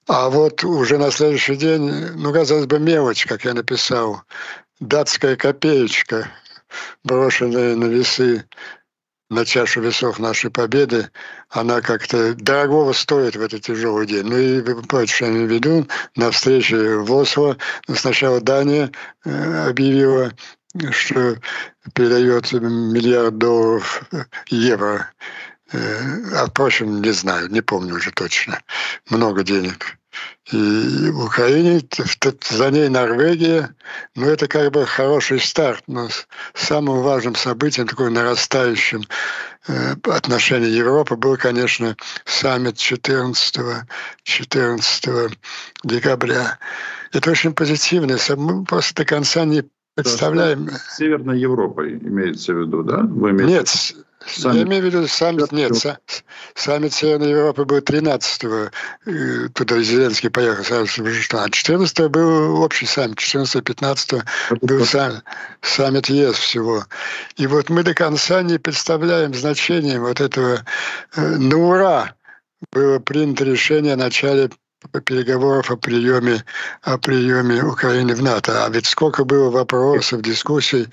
А 0.09 0.28
вот 0.28 0.64
уже 0.64 0.99
на 0.99 1.12
следующий 1.12 1.54
день, 1.54 2.11
ну, 2.16 2.33
казалось 2.33 2.66
бы, 2.66 2.78
мелочь, 2.81 3.25
как 3.25 3.45
я 3.45 3.54
написал, 3.54 4.23
датская 4.81 5.37
копеечка– 5.37 6.28
брошенная 7.04 7.76
на 7.76 7.85
весы, 7.85 8.45
на 9.31 9.45
чашу 9.45 9.81
весов 9.81 10.19
нашей 10.19 10.50
победы, 10.50 11.11
она 11.49 11.81
как-то 11.81 12.35
дорогого 12.35 12.93
стоит 12.93 13.37
в 13.37 13.43
этот 13.43 13.62
тяжелый 13.62 14.07
день. 14.07 14.25
Ну 14.26 14.37
и 14.37 14.61
вы 14.61 14.83
понимаете, 14.83 15.14
что 15.14 15.25
я 15.26 15.31
имею 15.33 15.49
в 15.49 15.50
виду, 15.50 15.88
на 16.16 16.31
встрече 16.31 16.97
в 16.97 17.12
Осло 17.12 17.57
сначала 17.93 18.40
Дания 18.40 18.90
э, 19.25 19.69
объявила, 19.69 20.33
что 20.90 21.37
передает 21.95 22.52
миллиард 22.52 23.38
долларов 23.38 24.02
э, 24.12 24.25
евро. 24.49 25.11
А 25.75 26.47
впрочем, 26.47 27.02
не 27.02 27.12
знаю, 27.12 27.50
не 27.50 27.61
помню 27.61 27.95
уже 27.95 28.11
точно. 28.12 28.61
Много 29.11 29.43
денег. 29.43 29.99
И 30.52 31.11
в 31.11 31.25
Украине, 31.25 31.81
за 32.49 32.71
ней 32.71 32.88
Норвегия. 32.88 33.75
Ну, 34.14 34.26
это 34.26 34.47
как 34.47 34.71
бы 34.73 34.87
хороший 34.87 35.40
старт, 35.40 35.83
но 35.87 36.09
самым 36.52 37.02
важным 37.02 37.35
событием, 37.35 37.88
такой 37.88 38.11
нарастающим 38.11 39.04
э, 39.66 39.95
отношении 40.04 40.69
Европы 40.69 41.16
был, 41.16 41.37
конечно, 41.37 41.97
саммит 42.26 42.76
14, 42.76 43.87
14 44.23 45.38
декабря. 45.83 46.59
Это 47.12 47.31
очень 47.31 47.54
позитивно. 47.54 48.19
Мы 48.37 48.64
просто 48.64 49.02
до 49.02 49.04
конца 49.07 49.45
не 49.45 49.64
представляем. 49.95 50.69
Северной 50.90 51.38
Европой 51.38 51.95
имеется 51.95 52.52
в 52.52 52.61
виду, 52.61 52.83
да? 52.83 52.99
Вы 52.99 53.31
имеете... 53.31 53.52
Нет, 53.52 54.03
Саммит. 54.26 54.57
Я 54.57 54.62
имею 54.62 54.83
в 54.83 54.87
виду 54.87 55.09
саммит, 55.09 55.52
нет, 55.52 55.76
са, 55.76 55.99
саммит 56.54 56.95
Северной 56.95 57.31
Европы 57.31 57.64
был 57.64 57.78
13-го, 57.78 58.71
туда 59.52 59.83
Зеленский 59.83 60.31
поехал 60.31 60.62
в 60.64 60.71
а 60.71 61.47
14-го 61.49 62.09
был 62.09 62.62
общий 62.62 62.87
саммит, 62.87 63.19
14-15 63.19 64.23
был 64.62 64.87
сам, 64.87 65.23
саммит 65.61 66.09
ЕС 66.09 66.37
всего. 66.37 66.85
И 67.37 67.47
вот 67.47 67.69
мы 67.69 67.83
до 67.83 67.95
конца 67.95 68.43
не 68.43 68.59
представляем 68.59 69.35
значения 69.35 70.00
вот 70.00 70.21
этого, 70.21 70.64
э, 71.16 71.21
на 71.21 71.57
ура 71.57 72.14
было 72.73 72.99
принято 72.99 73.45
решение 73.45 73.95
о 73.95 73.99
начале 73.99 74.50
переговоров 75.04 75.71
о 75.71 75.76
приеме, 75.76 76.45
о 76.83 76.99
приеме 76.99 77.62
Украины 77.62 78.14
в 78.14 78.23
НАТО. 78.23 78.64
А 78.64 78.71
ведь 78.71 78.87
сколько 78.87 79.25
было 79.25 79.50
вопросов, 79.50 80.23
дискуссий, 80.23 80.88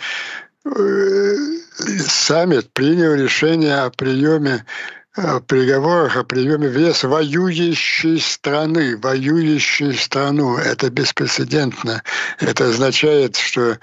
э, 0.66 1.36
саммит 1.76 2.72
принял 2.74 3.14
решение 3.14 3.78
о 3.78 3.90
приеме 3.90 4.66
о 5.14 5.42
переговорах 5.42 6.16
о 6.16 6.24
приеме 6.24 6.70
в 6.70 6.78
ЕС 6.78 7.04
воюющей 7.04 8.20
страны, 8.20 8.98
воюющей 8.98 9.94
страну. 9.94 10.58
Это 10.58 10.90
беспрецедентно. 10.90 12.02
Это 12.40 12.70
означает, 12.70 13.36
что 13.36 13.78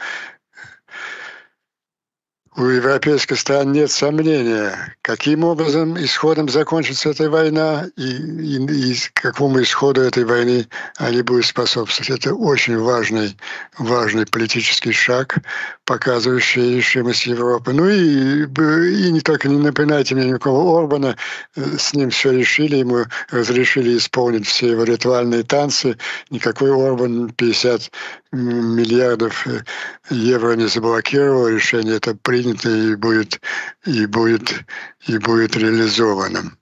у 2.59 2.65
европейских 2.65 3.38
стран 3.38 3.71
нет 3.71 3.88
сомнения, 3.88 4.97
каким 5.03 5.45
образом 5.45 5.97
исходом 5.97 6.49
закончится 6.49 7.11
эта 7.11 7.31
война 7.31 7.87
и, 7.97 8.03
и, 8.03 8.93
и 8.93 8.97
какому 9.15 9.62
исходу 9.62 10.00
этой 10.00 10.25
войны 10.25 10.67
они 10.97 11.23
будут 11.23 11.47
способствовать. 11.47 12.11
Это 12.11 12.35
очень 12.35 12.77
важный, 12.77 13.37
важный 13.79 14.27
политический 14.27 14.91
шаг, 14.91 15.38
показывающий 15.85 16.79
решимость 16.79 17.27
Европы. 17.27 17.73
Ну 17.73 17.88
и, 17.88 18.43
и 18.43 19.12
не 19.12 19.21
только 19.21 19.49
не 19.49 19.59
напоминайте 19.59 20.17
мне 20.17 20.27
никакого 20.27 20.81
Орбана, 20.81 21.17
с 21.55 21.95
ним 21.95 22.11
все 22.11 22.33
решили, 22.33 22.79
ему 22.79 23.05
разрешили 23.31 23.97
исполнить 23.97 24.49
все 24.49 24.73
его 24.73 24.83
ритуальные 24.83 25.45
танцы. 25.45 25.97
Никакой 26.31 26.73
Орбан 26.73 27.31
50 27.31 27.93
миллиардов 28.32 29.47
э, 29.47 29.62
евро 30.11 30.52
не 30.54 30.66
заблокировал, 30.66 31.49
решение 31.49 31.97
это 31.97 32.14
принято 32.14 32.68
и 32.68 32.94
будет, 32.94 33.40
и 33.87 34.06
будет, 34.06 34.64
и 35.06 35.18
будет 35.18 35.56
реализовано. 35.56 36.52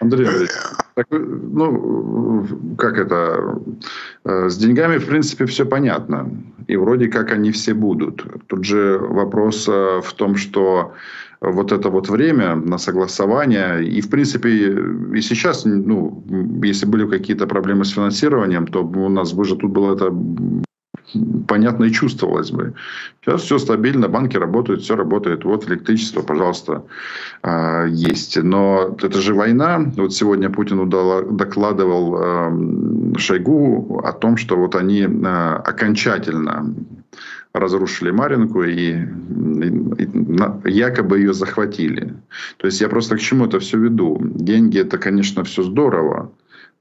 Андрей 0.00 0.26
Андреевич, 0.26 0.50
так, 0.94 1.06
ну, 1.10 2.76
как 2.76 2.98
это, 2.98 3.60
э, 4.24 4.48
с 4.48 4.56
деньгами, 4.56 4.98
в 4.98 5.06
принципе, 5.06 5.46
все 5.46 5.64
понятно. 5.64 6.28
И 6.66 6.76
вроде 6.76 7.08
как 7.08 7.30
они 7.30 7.52
все 7.52 7.74
будут. 7.74 8.24
Тут 8.48 8.64
же 8.64 8.98
вопрос 8.98 9.68
э, 9.68 10.00
в 10.02 10.12
том, 10.14 10.36
что 10.36 10.94
вот 11.42 11.72
это 11.72 11.90
вот 11.90 12.08
время 12.08 12.54
на 12.54 12.78
согласование. 12.78 13.84
И, 13.84 14.00
в 14.00 14.08
принципе, 14.08 14.48
и 15.14 15.20
сейчас, 15.20 15.64
ну, 15.64 16.24
если 16.62 16.86
были 16.86 17.08
какие-то 17.08 17.46
проблемы 17.46 17.84
с 17.84 17.90
финансированием, 17.90 18.66
то 18.66 18.84
у 18.84 19.08
нас 19.08 19.32
бы 19.32 19.44
же 19.44 19.56
тут 19.56 19.70
было 19.70 19.94
это 19.94 20.12
понятно 21.48 21.84
и 21.84 21.92
чувствовалось 21.92 22.50
бы. 22.50 22.74
Сейчас 23.20 23.42
все 23.42 23.58
стабильно, 23.58 24.08
банки 24.08 24.36
работают, 24.36 24.82
все 24.82 24.96
работает. 24.96 25.44
Вот 25.44 25.68
электричество, 25.68 26.22
пожалуйста, 26.22 26.84
а, 27.42 27.84
есть. 27.86 28.42
Но 28.42 28.96
это 29.02 29.20
же 29.20 29.34
война. 29.34 29.92
Вот 29.96 30.14
сегодня 30.14 30.50
Путин 30.50 30.88
докладывал 30.88 32.16
а, 32.16 33.18
Шойгу 33.18 34.00
о 34.04 34.12
том, 34.12 34.36
что 34.36 34.56
вот 34.56 34.74
они 34.74 35.06
а, 35.24 35.56
окончательно 35.56 36.74
разрушили 37.54 38.10
Маринку 38.10 38.62
и, 38.62 38.72
и, 38.72 40.04
и 40.64 40.72
якобы 40.72 41.18
ее 41.18 41.32
захватили. 41.34 42.14
То 42.56 42.66
есть 42.66 42.80
я 42.80 42.88
просто 42.88 43.16
к 43.16 43.20
чему 43.20 43.46
это 43.46 43.58
все 43.58 43.78
веду. 43.78 44.20
Деньги 44.22 44.78
это, 44.78 44.98
конечно, 44.98 45.44
все 45.44 45.62
здорово. 45.62 46.32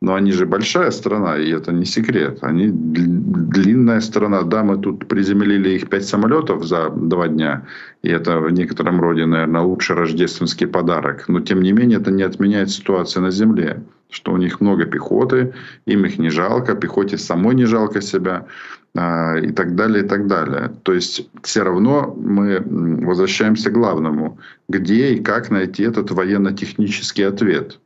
Но 0.01 0.16
они 0.16 0.32
же 0.32 0.48
большая 0.48 0.90
страна, 0.90 1.38
и 1.38 1.51
это 1.51 1.72
не 1.72 1.86
секрет. 1.86 2.40
Они 2.42 2.70
длинная 2.72 4.01
страна. 4.01 4.42
Да, 4.42 4.63
мы 4.63 4.78
тут 4.78 5.08
приземлили 5.08 5.70
их 5.70 5.90
пять 5.90 6.06
самолетов 6.06 6.66
за 6.66 6.90
два 6.90 7.28
дня. 7.28 7.68
И 8.01 8.10
это 8.10 8.40
в 8.40 8.51
некотором 8.51 9.00
роде, 9.00 9.28
наверное, 9.28 9.62
лучший 9.62 9.96
рождественский 9.96 10.66
подарок. 10.66 11.25
Но, 11.28 11.40
тем 11.42 11.62
не 11.62 11.72
менее, 11.72 12.00
это 12.00 12.10
не 12.10 12.24
отменяет 12.24 12.72
ситуацию 12.72 13.22
на 13.22 13.32
земле. 13.32 13.84
Что 14.10 14.34
у 14.34 14.38
них 14.38 14.60
много 14.60 14.86
пехоты, 14.86 15.54
им 15.86 16.04
их 16.06 16.18
не 16.18 16.32
жалко, 16.32 16.74
пехоте 16.74 17.18
самой 17.18 17.54
не 17.54 17.66
жалко 17.66 18.01
себя 18.01 18.48
и 18.94 19.52
так 19.54 19.76
далее, 19.76 20.04
и 20.04 20.08
так 20.08 20.28
далее. 20.28 20.74
То 20.84 20.94
есть 20.94 21.30
все 21.44 21.64
равно 21.64 22.14
мы 22.18 22.60
возвращаемся 23.06 23.70
к 23.70 23.74
главному. 23.74 24.38
Где 24.68 25.14
и 25.14 25.24
как 25.24 25.50
найти 25.50 25.84
этот 25.84 26.12
военно-технический 26.12 27.24
ответ? 27.24 27.80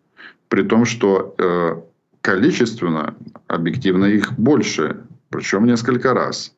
При 0.47 0.63
том, 0.63 0.85
что 0.85 1.35
э, 1.37 1.75
количественно, 2.21 3.15
объективно 3.47 4.05
их 4.05 4.33
больше, 4.33 4.97
причем 5.29 5.65
несколько 5.65 6.13
раз. 6.13 6.55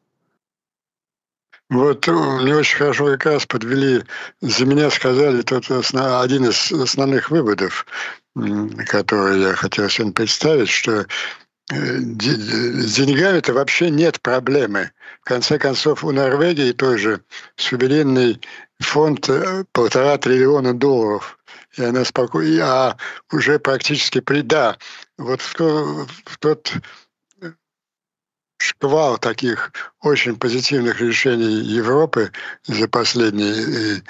Вот 1.69 2.07
э, 2.07 2.11
мне 2.11 2.55
очень 2.55 2.77
хорошо 2.77 3.07
как 3.07 3.25
раз 3.25 3.45
подвели, 3.45 4.03
за 4.39 4.65
меня 4.65 4.89
сказали 4.89 5.41
тот 5.41 5.65
один 5.69 6.45
из 6.45 6.71
основных 6.71 7.29
выводов, 7.29 7.85
который 8.87 9.41
я 9.41 9.53
хотел 9.53 9.89
сегодня 9.89 10.13
представить, 10.13 10.69
что 10.69 11.01
э, 11.01 11.05
с 11.69 12.95
деньгами 12.95 13.39
это 13.39 13.53
вообще 13.53 13.89
нет 13.89 14.21
проблемы. 14.21 14.91
В 15.21 15.25
конце 15.25 15.59
концов, 15.59 16.03
у 16.03 16.11
Норвегии 16.11 16.71
тоже 16.71 17.21
суверенный 17.57 18.39
фонд 18.79 19.29
э, 19.29 19.65
полтора 19.73 20.17
триллиона 20.17 20.73
долларов. 20.73 21.37
И 21.75 21.83
она 21.83 22.05
спокойно, 22.05 22.65
а 22.65 22.97
уже 23.31 23.59
практически 23.59 24.21
при, 24.21 24.41
да, 24.41 24.77
вот 25.17 25.41
в, 25.41 25.53
то, 25.55 26.07
в 26.25 26.37
тот 26.39 26.73
шквал 28.59 29.17
таких 29.17 29.71
очень 30.01 30.37
позитивных 30.37 31.01
решений 31.01 31.61
Европы 31.61 32.31
за 32.65 32.87
последние 32.87 34.01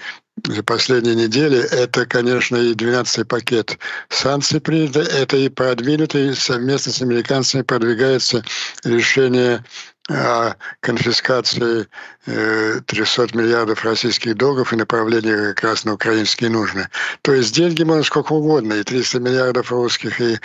за 0.46 0.64
последние 0.64 1.16
недели, 1.16 1.60
это, 1.60 2.06
конечно, 2.06 2.58
и 2.58 2.74
12-й 2.74 3.26
пакет 3.26 3.78
санкций 4.10 4.62
принято, 4.62 5.00
это 5.02 5.38
и 5.38 5.50
продвинутый 5.50 6.36
совместно 6.36 6.92
с 6.92 7.02
американцами 7.02 7.64
продвигается 7.64 8.44
решение 8.84 9.64
о 10.10 10.56
конфискации 10.80 11.88
300 12.26 13.24
э, 13.24 13.28
миллиардов 13.34 13.84
российских 13.84 14.36
долларов 14.36 14.72
и 14.72 14.78
направлении 14.78 15.54
как 15.54 15.64
раз 15.64 15.86
на 15.86 15.94
украинские 15.94 16.50
нужны. 16.50 16.88
То 17.22 17.34
есть 17.34 17.54
деньги 17.54 17.84
можно 17.84 18.04
сколько 18.04 18.34
угодно, 18.34 18.74
и 18.74 18.84
300 18.84 19.20
миллиардов 19.20 19.72
русских, 19.72 20.22
и, 20.22 20.40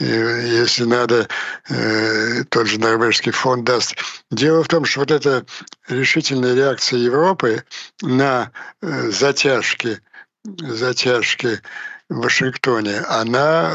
и 0.00 0.04
если 0.04 0.84
надо, 0.84 1.28
э, 1.68 2.44
тот 2.48 2.66
же 2.66 2.80
норвежский 2.80 3.32
фонд 3.32 3.64
даст. 3.64 3.94
Дело 4.30 4.64
в 4.64 4.68
том, 4.68 4.84
что 4.84 5.00
вот 5.00 5.10
эта 5.10 5.44
решительная 5.88 6.54
реакция 6.54 6.98
Европы 6.98 7.62
на 8.02 8.50
э, 8.82 9.10
затяжки, 9.10 10.00
затяжки 10.44 11.60
в 12.08 12.16
Вашингтоне, 12.16 13.00
она 13.00 13.72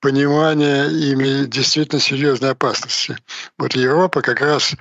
понимание 0.00 0.90
ими 0.90 1.46
действительно 1.46 2.00
серьезной 2.00 2.50
опасности. 2.50 3.16
Вот 3.58 3.74
Европа 3.74 4.22
как 4.22 4.40
раз 4.40 4.74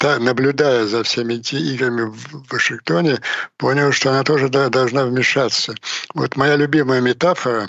наблюдая 0.00 0.86
за 0.86 1.02
всеми 1.02 1.34
этими 1.34 1.58
играми 1.58 2.02
в 2.02 2.52
Вашингтоне, 2.52 3.18
понял, 3.56 3.92
что 3.92 4.10
она 4.10 4.22
тоже 4.22 4.48
должна 4.48 5.04
вмешаться. 5.04 5.74
Вот 6.14 6.36
моя 6.36 6.56
любимая 6.56 7.00
метафора, 7.00 7.68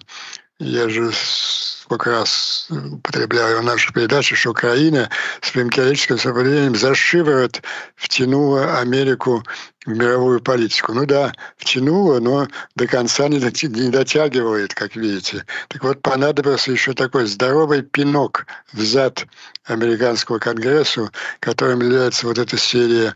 я 0.60 0.90
же 0.90 1.12
сколько 1.14 2.12
раз 2.12 2.68
употребляю 2.70 3.62
в 3.62 3.64
нашей 3.64 3.92
передаче, 3.92 4.36
что 4.36 4.52
Украина 4.52 5.10
своим 5.42 5.70
героическим 5.70 6.20
сопротивлением 6.20 6.76
за 6.76 6.94
шиворот 6.94 7.64
втянула 7.96 8.80
Америку 8.80 9.44
в 9.86 9.90
мировую 9.90 10.40
политику. 10.40 10.94
Ну 10.94 11.08
да, 11.08 11.34
втянула, 11.58 12.20
но 12.20 12.48
до 12.76 12.86
конца 12.86 13.28
не 13.28 13.40
дотягивает, 13.40 14.76
как 14.76 14.96
видите. 14.96 15.46
Так 15.70 15.84
вот, 15.84 16.02
понадобился 16.04 16.72
еще 16.72 16.94
такой 16.94 17.26
здоровый 17.26 17.82
пинок 17.82 18.46
в 18.72 18.84
зад 18.84 19.26
американского 19.70 20.40
конгрессу, 20.40 21.12
которым 21.40 21.82
является 21.82 22.28
вот 22.28 22.38
эта 22.38 22.58
серия 22.58 23.14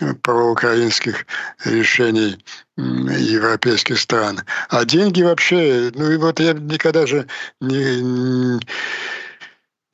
э, 0.00 0.14
проукраинских 0.14 1.26
решений 1.64 2.38
европейских 2.76 4.00
стран. 4.00 4.40
А 4.68 4.84
деньги 4.84 5.22
вообще, 5.22 5.92
ну 5.94 6.10
и 6.10 6.16
вот 6.16 6.40
я 6.40 6.54
никогда 6.54 7.06
же 7.06 7.26
не, 7.60 8.58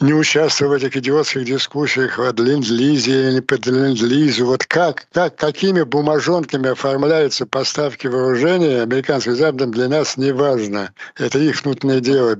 не 0.01 0.15
участвую 0.15 0.71
в 0.71 0.73
этих 0.73 0.97
идиотских 0.97 1.45
дискуссиях 1.45 2.19
о 2.19 2.33
ленд-лизе 2.33 3.29
или 3.29 3.41
под 3.41 3.67
ленд-лизу. 3.67 4.47
Вот 4.47 4.65
как, 4.65 5.07
как, 5.13 5.37
какими 5.37 5.83
бумажонками 5.83 6.71
оформляются 6.71 7.47
поставки 7.47 8.07
вооружения 8.07 8.83
американских 8.83 9.37
западным 9.37 9.73
для 9.73 9.89
нас 9.89 10.17
не 10.17 10.33
важно. 10.33 10.93
Это 11.17 11.39
их 11.39 11.63
внутреннее 11.63 12.01
дело. 12.01 12.35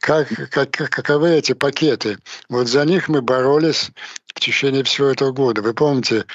Как, 0.00 0.28
как, 0.50 0.70
каковы 0.70 1.30
эти 1.30 1.54
пакеты? 1.54 2.18
Вот 2.50 2.68
за 2.68 2.84
них 2.84 3.08
мы 3.08 3.22
боролись 3.22 3.90
в 4.34 4.40
течение 4.40 4.84
всего 4.84 5.08
этого 5.08 5.32
года. 5.32 5.62
Вы 5.62 5.72
помните, 5.72 6.26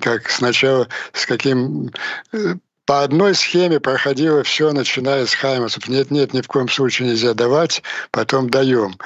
как 0.00 0.30
сначала 0.30 0.88
с 1.12 1.26
каким 1.26 1.90
э, 2.32 2.56
по 2.86 3.02
одной 3.02 3.34
схеме 3.34 3.80
проходило 3.80 4.42
все, 4.42 4.72
начиная 4.72 5.26
с 5.26 5.34
Хаймасов. 5.34 5.88
Нет, 5.88 6.10
нет, 6.10 6.32
ни 6.32 6.40
в 6.40 6.48
коем 6.48 6.68
случае 6.68 7.10
нельзя 7.10 7.34
давать, 7.34 7.82
потом 8.10 8.48
даем. 8.48 8.96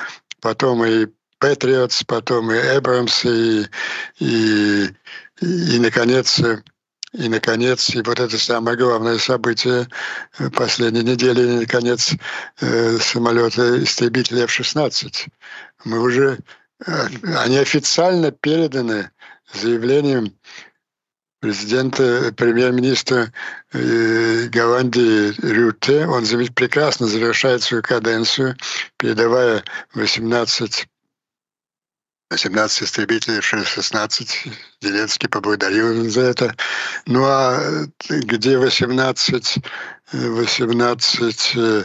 Потом 0.40 0.84
и 0.84 1.06
Патриотс, 1.38 2.04
потом 2.04 2.50
и 2.50 2.56
Эбрамс, 2.56 3.24
и, 3.24 3.66
и, 4.20 4.88
и, 5.40 5.78
наконец, 5.78 6.40
и, 7.12 7.28
наконец, 7.28 7.94
и 7.94 8.02
вот 8.02 8.20
это 8.20 8.38
самое 8.38 8.76
главное 8.76 9.18
событие 9.18 9.88
последней 10.54 11.02
недели, 11.02 11.60
наконец, 11.60 12.12
э, 12.60 12.98
самолеты 12.98 13.82
истребители 13.82 14.42
F-16. 14.44 15.28
Мы 15.84 16.00
уже, 16.00 16.38
э, 16.86 16.92
они 17.38 17.56
официально 17.58 18.32
переданы 18.32 19.10
заявлением 19.54 20.34
президента, 21.40 22.34
премьер-министра 22.36 23.32
э, 23.72 24.48
Голландии 24.48 25.32
Рюте. 25.40 26.06
Он 26.06 26.24
прекрасно 26.54 27.06
завершает 27.06 27.62
свою 27.62 27.82
каденцию, 27.82 28.56
передавая 28.98 29.62
18 29.94 30.86
18 32.30 32.82
истребителей, 32.82 33.40
16 33.40 34.48
Зеленский 34.82 35.28
поблагодарил 35.28 36.08
за 36.10 36.22
это. 36.22 36.56
Ну 37.06 37.24
а 37.24 37.86
где 38.08 38.58
18 38.58 39.58
18 40.12 41.52
э, 41.56 41.84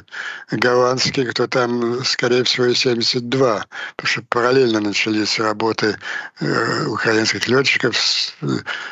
голландских, 0.52 1.34
то 1.34 1.48
там, 1.48 2.04
скорее 2.06 2.44
всего, 2.44 2.68
и 2.68 2.76
72, 2.76 3.66
потому 3.96 4.08
что 4.08 4.22
параллельно 4.30 4.80
начались 4.80 5.40
работы 5.40 5.98
э, 6.40 6.86
украинских 6.86 7.48
летчиков 7.48 7.98
с, 7.98 8.36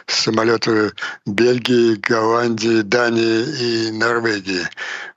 с 0.08 0.16
самолетов 0.24 0.94
Бельгии, 1.28 1.96
Голландии, 1.96 2.82
Дании 2.82 3.44
и 3.60 3.92
Норвегии. 3.92 4.68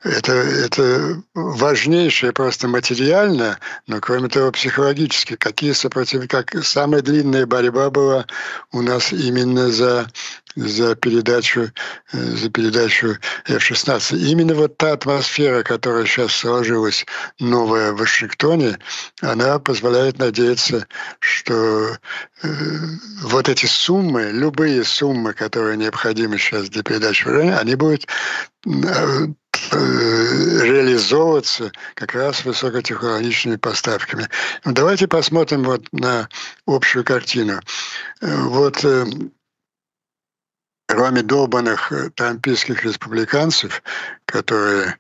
Это, 0.03 0.33
это 0.33 1.23
важнейшее 1.35 2.33
просто 2.33 2.69
материально, 2.69 3.59
но 3.87 4.01
кроме 4.01 4.29
того 4.29 4.53
психологически. 4.53 5.37
Какие 5.37 5.73
сопротивления, 5.73 6.29
как 6.29 6.63
самая 6.65 7.01
длинная 7.01 7.47
борьба 7.47 7.89
была 7.89 8.27
у 8.73 8.83
нас 8.83 9.13
именно 9.13 9.71
за 9.71 10.07
за 10.57 10.95
передачу, 10.95 11.71
э, 12.13 12.19
за 12.19 12.51
передачу 12.51 13.17
F-16. 13.47 14.02
Именно 14.11 14.55
вот 14.55 14.77
та 14.77 14.93
атмосфера, 14.93 15.63
которая 15.63 16.07
сейчас 16.07 16.33
сложилась 16.33 17.07
новая 17.39 17.93
в 17.93 17.99
Вашингтоне, 17.99 18.79
она 19.21 19.59
позволяет 19.59 20.19
надеяться, 20.19 20.87
что 21.21 21.99
э, 22.43 22.49
вот 23.23 23.49
эти 23.49 23.67
суммы, 23.67 24.31
любые 24.33 24.85
суммы, 24.85 25.33
которые 25.33 25.77
необходимы 25.77 26.39
сейчас 26.39 26.69
для 26.71 26.83
передачи 26.83 27.25
вооружения, 27.25 27.57
они 27.57 27.75
будут 27.75 28.07
э, 28.67 29.27
реализовываться 29.71 31.71
как 31.95 32.15
раз 32.15 32.45
высокотехнологичными 32.45 33.57
поставками. 33.57 34.29
Ну, 34.65 34.73
давайте 34.73 35.07
посмотрим 35.07 35.65
вот 35.65 35.87
на 35.93 36.29
общую 36.67 37.05
картину. 37.05 37.61
Вот 38.21 38.85
кроме 40.93 41.23
долбанных 41.23 41.91
э, 41.91 42.11
трампийских 42.11 42.85
республиканцев, 42.85 43.83
которые 44.27 44.99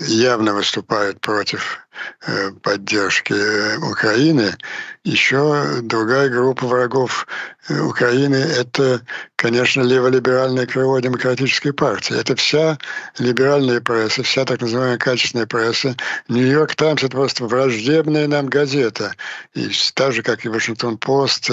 явно 0.00 0.54
выступают 0.54 1.20
против 1.20 1.84
Э, 2.26 2.50
поддержки 2.62 3.32
э, 3.34 3.76
Украины, 3.78 4.56
еще 5.04 5.80
другая 5.82 6.28
группа 6.28 6.66
врагов 6.66 7.26
э, 7.68 7.78
Украины– 7.80 8.34
это, 8.36 9.02
конечно, 9.36 9.82
леволиберальное 9.82 10.66
крыло 10.66 10.98
демократической 11.00 11.72
партии. 11.72 12.18
Это 12.18 12.34
вся 12.34 12.78
либеральная 13.18 13.80
пресса, 13.80 14.22
вся 14.22 14.44
так 14.44 14.60
называемая 14.60 14.98
качественная 14.98 15.46
пресса. 15.46 15.94
«Нью-Йорк 16.28 16.74
Таймс»– 16.74 17.02
это 17.04 17.16
просто 17.16 17.44
враждебная 17.44 18.26
нам 18.26 18.48
газета. 18.48 19.14
И 19.54 19.70
так 19.94 20.12
же, 20.12 20.22
как 20.22 20.44
и 20.44 20.48
«Вашингтон-Пост», 20.48 21.50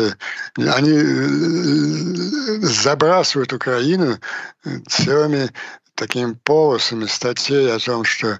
они 0.58 0.98
забрасывают 2.66 3.54
Украину 3.54 4.18
целыми 4.88 5.50
такими 6.02 6.34
полосами 6.44 7.06
статей 7.06 7.72
о 7.72 7.78
том, 7.78 8.04
что 8.04 8.40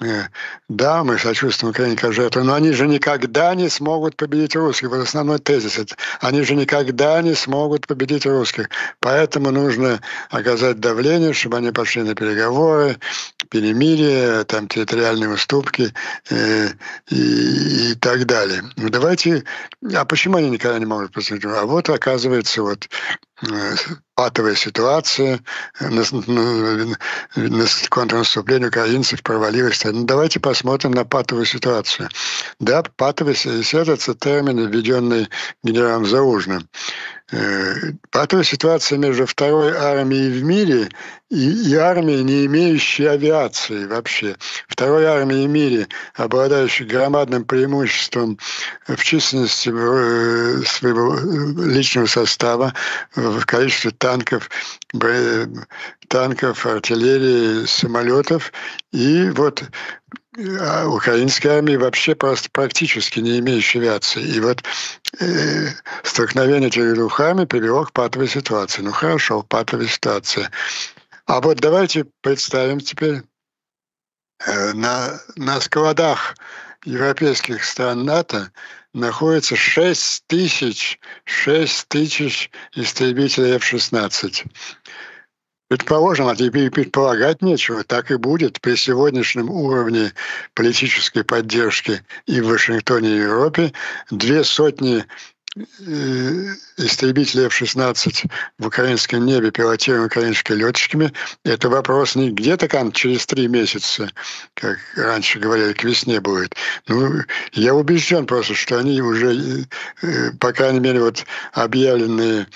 Э, 0.00 0.28
да, 0.68 1.02
мы 1.02 1.18
сочувствуем 1.18 1.70
Украине 1.70 1.96
как 1.96 2.12
жертве, 2.12 2.42
но 2.44 2.54
они 2.54 2.70
же 2.70 2.86
никогда 2.86 3.54
не 3.56 3.68
смогут 3.68 4.16
победить 4.16 4.54
русских. 4.54 4.90
Вот 4.90 5.00
основной 5.00 5.40
тезис. 5.40 5.76
Это, 5.76 5.96
они 6.20 6.42
же 6.42 6.54
никогда 6.54 7.20
не 7.20 7.34
смогут 7.34 7.86
победить 7.88 8.24
русских. 8.24 8.68
Поэтому 9.00 9.50
нужно 9.50 10.00
оказать 10.30 10.78
давление, 10.78 11.32
чтобы 11.32 11.56
они 11.56 11.72
пошли 11.72 12.02
на 12.02 12.14
переговоры, 12.14 12.98
перемирие, 13.50 14.44
там 14.44 14.68
территориальные 14.68 15.30
уступки 15.30 15.92
э, 16.30 16.68
и, 17.10 17.90
и 17.90 17.94
так 17.96 18.24
далее. 18.26 18.62
Ну 18.76 18.90
давайте... 18.90 19.42
А 19.94 20.04
почему 20.04 20.36
они 20.36 20.50
никогда 20.50 20.78
не 20.78 20.86
могут 20.86 21.12
поступить? 21.12 21.44
А 21.44 21.64
вот 21.64 21.90
оказывается 21.90 22.62
вот 22.62 22.88
э, 23.42 23.74
патовая 24.18 24.56
ситуация, 24.56 25.38
на, 25.78 26.02
на, 26.26 26.96
на 27.36 27.66
контрнаступление 27.88 28.68
украинцев 28.68 29.22
провалилось. 29.22 29.84
Ну, 29.84 30.06
давайте 30.06 30.40
посмотрим 30.40 30.90
на 30.90 31.04
патовую 31.04 31.46
ситуацию. 31.46 32.08
Да, 32.58 32.82
патовая 32.96 33.34
ситуация– 33.34 33.94
это 33.94 34.14
термин, 34.16 34.66
введенный 34.66 35.28
генералом 35.62 36.04
Заужным. 36.04 36.68
Э, 37.30 37.92
патовая 38.10 38.42
ситуация 38.42 38.96
между 38.96 39.26
второй 39.26 39.76
армией 39.76 40.30
в 40.30 40.44
мире 40.44 40.88
и, 41.28 41.70
и 41.70 41.74
армией, 41.74 42.24
не 42.24 42.46
имеющей 42.46 43.04
авиации 43.04 43.84
вообще. 43.84 44.34
Второй 44.66 45.04
армией 45.04 45.46
в 45.46 45.50
мире, 45.50 45.88
обладающей 46.14 46.86
громадным 46.86 47.44
преимуществом 47.44 48.38
в 48.86 48.96
численности 49.04 49.68
э, 49.68 50.62
своего 50.64 51.18
личного 51.62 52.06
состава, 52.06 52.72
в 53.14 53.44
количестве 53.44 53.90
танков, 54.08 54.48
танков, 56.08 56.66
артиллерии, 56.66 57.66
самолетов. 57.66 58.52
И 58.92 59.30
вот 59.30 59.62
а 60.60 60.86
украинской 60.86 61.48
армии 61.48 61.76
вообще 61.76 62.14
просто 62.14 62.48
практически 62.50 63.20
не 63.20 63.40
имеющей 63.40 63.80
авиации. 63.80 64.22
И 64.22 64.40
вот 64.40 64.62
э, 65.20 65.68
столкновение 66.04 66.70
двух 66.94 67.20
армий 67.20 67.44
привело 67.44 67.84
к 67.84 67.92
патовой 67.92 68.28
ситуации. 68.28 68.82
Ну 68.82 68.92
хорошо, 68.92 69.42
патовая 69.42 69.88
ситуация. 69.88 70.50
А 71.26 71.40
вот 71.40 71.58
давайте 71.58 72.06
представим 72.22 72.80
теперь 72.80 73.22
э, 74.46 74.72
на, 74.74 75.20
на 75.36 75.60
складах 75.60 76.36
европейских 76.84 77.64
стран 77.64 78.04
НАТО 78.04 78.52
находится 78.94 79.56
6 79.56 80.24
тысяч, 80.26 80.98
6 81.24 81.88
тысяч 81.88 82.50
истребителей 82.74 83.56
F-16. 83.56 84.46
Предположим, 85.68 86.28
а 86.28 86.34
теперь 86.34 86.70
предполагать 86.70 87.42
нечего, 87.42 87.84
так 87.84 88.10
и 88.10 88.16
будет 88.16 88.58
при 88.62 88.74
сегодняшнем 88.74 89.50
уровне 89.50 90.12
политической 90.54 91.24
поддержки 91.24 92.02
и 92.26 92.40
в 92.40 92.48
Вашингтоне, 92.48 93.10
и 93.10 93.20
в 93.20 93.22
Европе. 93.24 93.72
Две 94.10 94.44
сотни 94.44 95.04
э, 95.56 96.54
истребителей 96.76 97.46
F-16 97.46 98.30
в 98.58 98.66
украинском 98.66 99.24
небе, 99.24 99.50
пилотируемые 99.50 100.06
украинскими 100.06 100.56
летчиками, 100.56 101.12
это 101.44 101.68
вопрос 101.68 102.16
не 102.16 102.30
где-то 102.30 102.68
там 102.68 102.92
через 102.92 103.26
три 103.26 103.48
месяца, 103.48 104.10
как 104.54 104.78
раньше 104.96 105.38
говорили, 105.38 105.72
к 105.72 105.84
весне 105.84 106.20
будет. 106.20 106.54
Ну, 106.86 107.22
я 107.52 107.74
убежден 107.74 108.26
просто, 108.26 108.54
что 108.54 108.78
они 108.78 109.00
уже, 109.00 109.34
э, 109.34 109.64
э, 110.02 110.32
по 110.32 110.52
крайней 110.52 110.80
мере, 110.80 111.00
вот 111.00 111.24
объявленные 111.52 112.46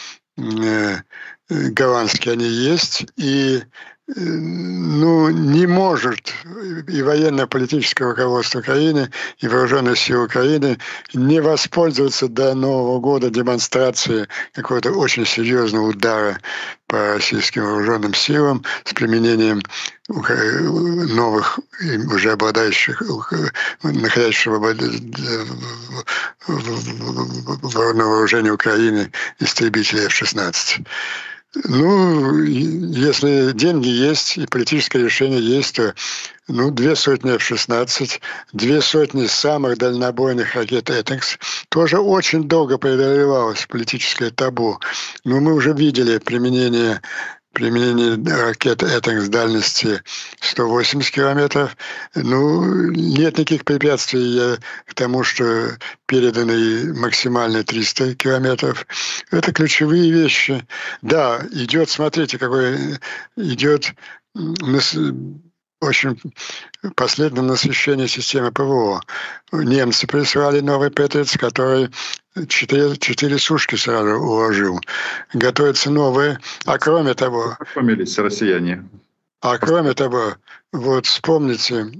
голландские 1.49 2.33
они 2.33 2.47
есть, 2.47 3.05
и 3.17 3.63
ну, 4.16 5.31
не 5.31 5.66
может 5.66 6.33
и 6.88 7.03
военно-политическое 7.03 8.05
руководство 8.05 8.61
Украины, 8.61 9.11
и 9.38 9.48
вооруженные 9.48 9.96
силы 9.96 10.25
Украины 10.25 10.79
не 11.14 11.40
воспользоваться 11.40 12.29
до 12.29 12.55
Нового 12.55 13.01
года 13.01 13.31
демонстрацией 13.31 14.27
какого-то 14.55 14.92
очень 14.92 15.27
серьезного 15.27 15.88
удара 15.88 16.38
по 16.87 17.14
российским 17.14 17.64
вооруженным 17.64 18.14
силам 18.14 18.64
с 18.85 18.92
применением 18.92 19.62
новых, 20.09 21.59
уже 22.12 22.33
обладающих, 22.33 23.03
находящихся 23.83 24.51
в 24.51 24.59
вооружении 27.75 28.51
Украины 28.51 29.11
истребителей 29.38 30.05
F-16. 30.05 30.87
Ну, 31.55 32.43
если 32.45 33.53
деньги 33.53 33.88
есть 33.88 34.38
и 34.38 34.47
политическое 34.47 35.05
решение 35.05 35.41
есть, 35.41 35.77
то 35.77 35.95
ну, 36.49 36.71
две 36.71 36.97
сотни 36.97 37.35
F-16, 37.35 38.21
две 38.55 38.81
сотни 38.81 39.27
самых 39.27 39.77
дальнобойных 39.77 40.55
ракет 40.55 40.88
«Этекс» 40.88 41.38
тоже 41.69 41.99
очень 41.99 42.49
долго 42.49 42.79
преодолевалось 42.79 43.67
политическое 43.67 44.31
табу. 44.31 44.81
Но 45.25 45.41
мы 45.41 45.53
уже 45.53 45.75
видели 45.75 46.17
применение 46.17 47.03
применение 47.53 48.17
ракет 48.45 48.83
«Этак» 48.83 49.21
с 49.21 49.29
дальности 49.29 50.03
180 50.41 51.15
километров. 51.15 51.77
Ну, 52.15 52.91
нет 52.91 53.38
никаких 53.38 53.65
препятствий 53.65 54.59
к 54.87 54.95
тому, 54.95 55.23
что 55.23 55.77
переданы 56.07 56.93
максимально 56.95 57.65
300 57.65 58.15
километров. 58.17 58.87
Это 59.31 59.53
ключевые 59.53 60.11
вещи. 60.11 60.67
Да, 61.03 61.41
идет, 61.53 61.91
смотрите, 61.91 62.38
какой 62.38 62.99
идет 63.37 63.93
очень 65.81 66.21
последнее 66.95 67.43
насыщение 67.43 68.09
системы 68.09 68.53
ПВО. 68.53 69.03
Немцы 69.53 70.07
прислали 70.07 70.61
новый 70.61 70.91
Петрец, 70.91 71.37
который 71.37 71.91
четыре, 72.49 72.97
четыре 72.97 73.38
сушки 73.38 73.77
сразу 73.77 74.18
уложил. 74.18 74.81
Готовятся 75.33 75.90
новые. 75.90 76.38
А 76.64 76.79
кроме 76.79 77.14
того... 77.14 77.57
Помились 77.75 78.18
россияне. 78.18 78.85
А 79.40 79.59
кроме 79.59 79.92
того, 79.92 80.37
вот 80.73 81.07
вспомните, 81.07 81.92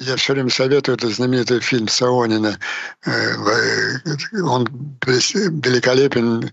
я 0.00 0.16
все 0.16 0.34
время 0.34 0.50
советую 0.50 0.96
этот 0.96 1.14
знаменитый 1.14 1.60
фильм 1.60 1.88
Саонина. 1.88 2.58
Он 3.06 4.66
великолепен 5.06 6.50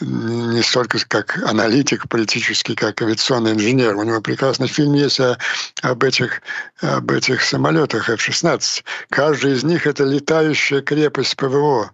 не 0.00 0.62
столько 0.62 0.98
как 1.06 1.38
аналитик 1.44 2.08
политический, 2.08 2.74
как 2.74 3.02
авиационный 3.02 3.52
инженер. 3.52 3.96
У 3.96 4.02
него 4.02 4.20
прекрасный 4.20 4.68
фильм 4.68 4.94
есть 4.94 5.20
о, 5.20 5.38
об, 5.82 6.04
этих, 6.04 6.42
об 6.80 7.10
этих 7.10 7.42
самолетах 7.42 8.08
F-16. 8.08 8.84
Каждый 9.10 9.52
из 9.52 9.64
них– 9.64 9.86
это 9.88 10.04
летающая 10.04 10.80
крепость 10.80 11.36
ПВО 11.36 11.90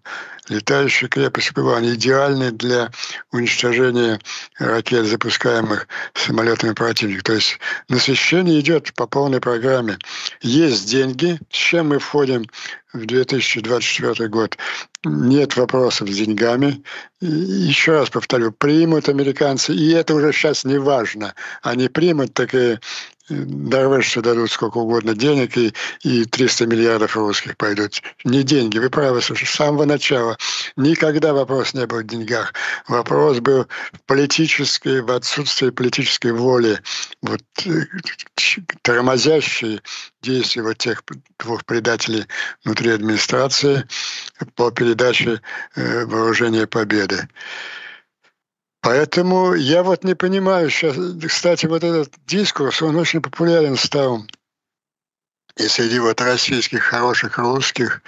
летающие 0.49 1.09
крепости 1.09 1.53
ПВО, 1.53 1.77
они 1.77 1.95
идеальны 1.95 2.51
для 2.51 2.91
уничтожения 3.33 4.21
ракет, 4.59 5.07
запускаемых 5.07 5.89
самолетами 6.15 6.73
противника. 6.73 7.25
То 7.25 7.33
есть 7.35 7.59
насыщение 7.89 8.61
идет 8.61 8.93
по 8.95 9.07
полной 9.07 9.41
программе. 9.41 9.99
Есть 10.43 10.89
деньги, 10.89 11.39
с 11.51 11.57
чем 11.57 11.89
мы 11.89 11.99
входим 11.99 12.45
в 12.93 13.07
2024 13.07 14.29
год. 14.29 14.57
Нет 15.05 15.57
вопросов 15.57 16.09
с 16.09 16.17
деньгами. 16.17 16.83
И 17.21 17.27
еще 17.27 17.93
раз 17.93 18.11
повторю, 18.11 18.53
примут 18.53 19.09
американцы, 19.09 19.75
и 19.75 19.91
это 19.93 20.15
уже 20.15 20.33
сейчас 20.33 20.65
не 20.65 20.79
важно. 20.79 21.35
Они 21.63 21.89
примут, 21.89 22.35
такие 22.35 22.81
Норвежцы 23.29 24.21
дадут 24.21 24.51
сколько 24.51 24.79
угодно 24.79 25.15
денег, 25.15 25.57
и, 25.57 25.73
и 26.03 26.25
300 26.25 26.67
миллиардов 26.67 27.17
русских 27.17 27.57
пойдут. 27.57 28.03
Не 28.25 28.43
деньги, 28.43 28.79
вы 28.79 28.89
правы, 28.89 29.21
с 29.21 29.33
самого 29.49 29.85
начала. 29.85 30.37
Никогда 30.77 31.33
вопрос 31.33 31.75
не 31.75 31.87
был 31.87 32.01
в 32.01 32.07
деньгах. 32.07 32.55
Вопрос 32.87 33.41
был 33.41 33.67
в 33.93 34.01
политической, 34.07 35.03
в 35.03 35.11
отсутствии 35.11 35.71
политической 35.71 36.33
воли, 36.33 36.79
вот 37.23 37.43
э, 37.65 37.87
тормозящие 38.83 39.81
действия 40.23 40.63
вот 40.63 40.79
тех 40.79 41.03
двух 41.39 41.65
предателей 41.65 42.27
внутри 42.65 42.91
администрации 42.91 43.87
по 44.55 44.71
передаче 44.71 45.41
э, 45.75 46.05
вооружения 46.05 46.67
победы. 46.67 47.29
Поэтому 48.87 49.55
я 49.55 49.83
вот 49.83 50.05
не 50.05 50.15
понимаю 50.15 50.71
сейчас, 50.71 50.97
кстати, 51.27 51.67
вот 51.67 51.83
этот 51.83 52.13
дискурс, 52.25 52.83
он 52.83 52.95
очень 52.95 53.21
популярен 53.21 53.77
стал 53.77 54.25
и 55.57 55.67
среди 55.67 55.99
вот 55.99 56.21
российских 56.21 56.85
хороших 56.85 57.37
русских, 57.39 58.01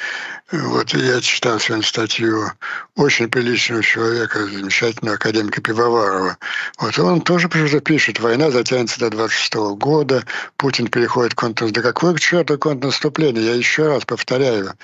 вот 0.52 0.94
я 0.94 1.20
читал 1.20 1.58
сегодня 1.58 1.84
статью 1.84 2.52
очень 2.94 3.28
приличного 3.28 3.82
человека, 3.82 4.46
замечательного 4.46 5.16
академика 5.16 5.60
Пивоварова. 5.60 6.38
Вот 6.78 6.96
он 7.00 7.22
тоже 7.22 7.48
почему-то 7.48 7.80
пишет, 7.80 8.20
война 8.20 8.52
затянется 8.52 9.00
до 9.00 9.10
26 9.10 9.54
года, 9.78 10.22
Путин 10.58 10.86
переходит 10.86 11.32
в 11.32 11.34
контрнаступление. 11.34 11.82
Да 11.82 11.92
какое 11.92 12.14
к 12.14 12.20
черту 12.20 12.56
контрнаступление? 12.56 13.46
Я 13.46 13.54
еще 13.56 13.88
раз 13.88 14.04
повторяю. 14.04 14.74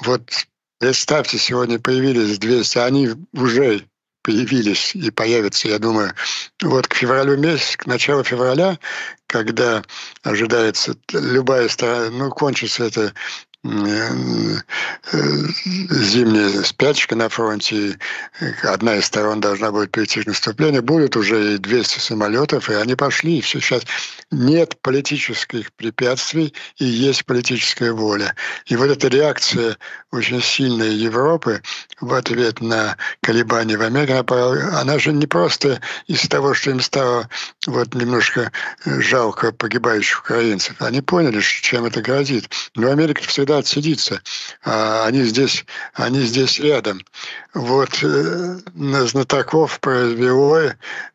Вот 0.00 0.30
представьте, 0.78 1.36
сегодня 1.36 1.78
появились 1.78 2.38
200, 2.38 2.78
они 2.78 3.10
уже 3.34 3.84
появились 4.26 4.92
и 4.96 5.12
появятся, 5.12 5.68
я 5.68 5.78
думаю, 5.78 6.12
вот 6.60 6.88
к 6.88 6.94
февралю 6.94 7.36
месяц, 7.36 7.76
к 7.76 7.86
началу 7.86 8.24
февраля, 8.24 8.76
когда 9.28 9.84
ожидается 10.24 10.96
любая 11.12 11.68
страна, 11.68 12.10
ну, 12.10 12.30
кончится 12.30 12.86
это 12.86 13.14
зимняя 15.90 16.62
спячка 16.62 17.16
на 17.16 17.28
фронте, 17.28 17.98
одна 18.62 18.96
из 18.96 19.06
сторон 19.06 19.40
должна 19.40 19.72
будет 19.72 19.90
перейти 19.90 20.22
к 20.22 20.26
наступлению, 20.26 20.82
будет 20.82 21.16
уже 21.16 21.54
и 21.54 21.58
200 21.58 21.98
самолетов, 21.98 22.70
и 22.70 22.74
они 22.74 22.94
пошли. 22.94 23.38
И 23.38 23.40
все 23.40 23.60
сейчас 23.60 23.82
нет 24.30 24.76
политических 24.80 25.72
препятствий, 25.72 26.54
и 26.78 26.84
есть 26.84 27.24
политическая 27.24 27.92
воля. 27.92 28.34
И 28.66 28.76
вот 28.76 28.90
эта 28.90 29.08
реакция 29.08 29.76
очень 30.10 30.42
сильной 30.42 30.94
Европы 30.94 31.62
в 32.00 32.12
ответ 32.14 32.60
на 32.60 32.96
колебания 33.22 33.76
в 33.76 33.82
Америке, 33.82 34.14
она, 34.14 34.80
она 34.80 34.98
же 34.98 35.12
не 35.12 35.26
просто 35.26 35.80
из 36.06 36.22
того, 36.22 36.54
что 36.54 36.70
им 36.70 36.80
стало 36.80 37.28
вот 37.66 37.94
немножко 37.94 38.52
жалко 38.84 39.52
погибающих 39.52 40.20
украинцев. 40.20 40.76
Они 40.80 41.00
поняли, 41.00 41.40
чем 41.40 41.84
это 41.84 42.00
грозит. 42.02 42.48
Но 42.74 42.90
Америка 42.90 43.22
всегда 43.22 43.58
отсидится. 43.58 44.20
А 44.64 45.04
они 45.06 45.24
здесь, 45.24 45.64
они 45.94 46.22
здесь 46.22 46.58
рядом. 46.60 47.00
Вот 47.54 47.98
э, 48.02 48.58
на 48.74 49.06
знатоков 49.06 49.80
произвело 49.80 50.72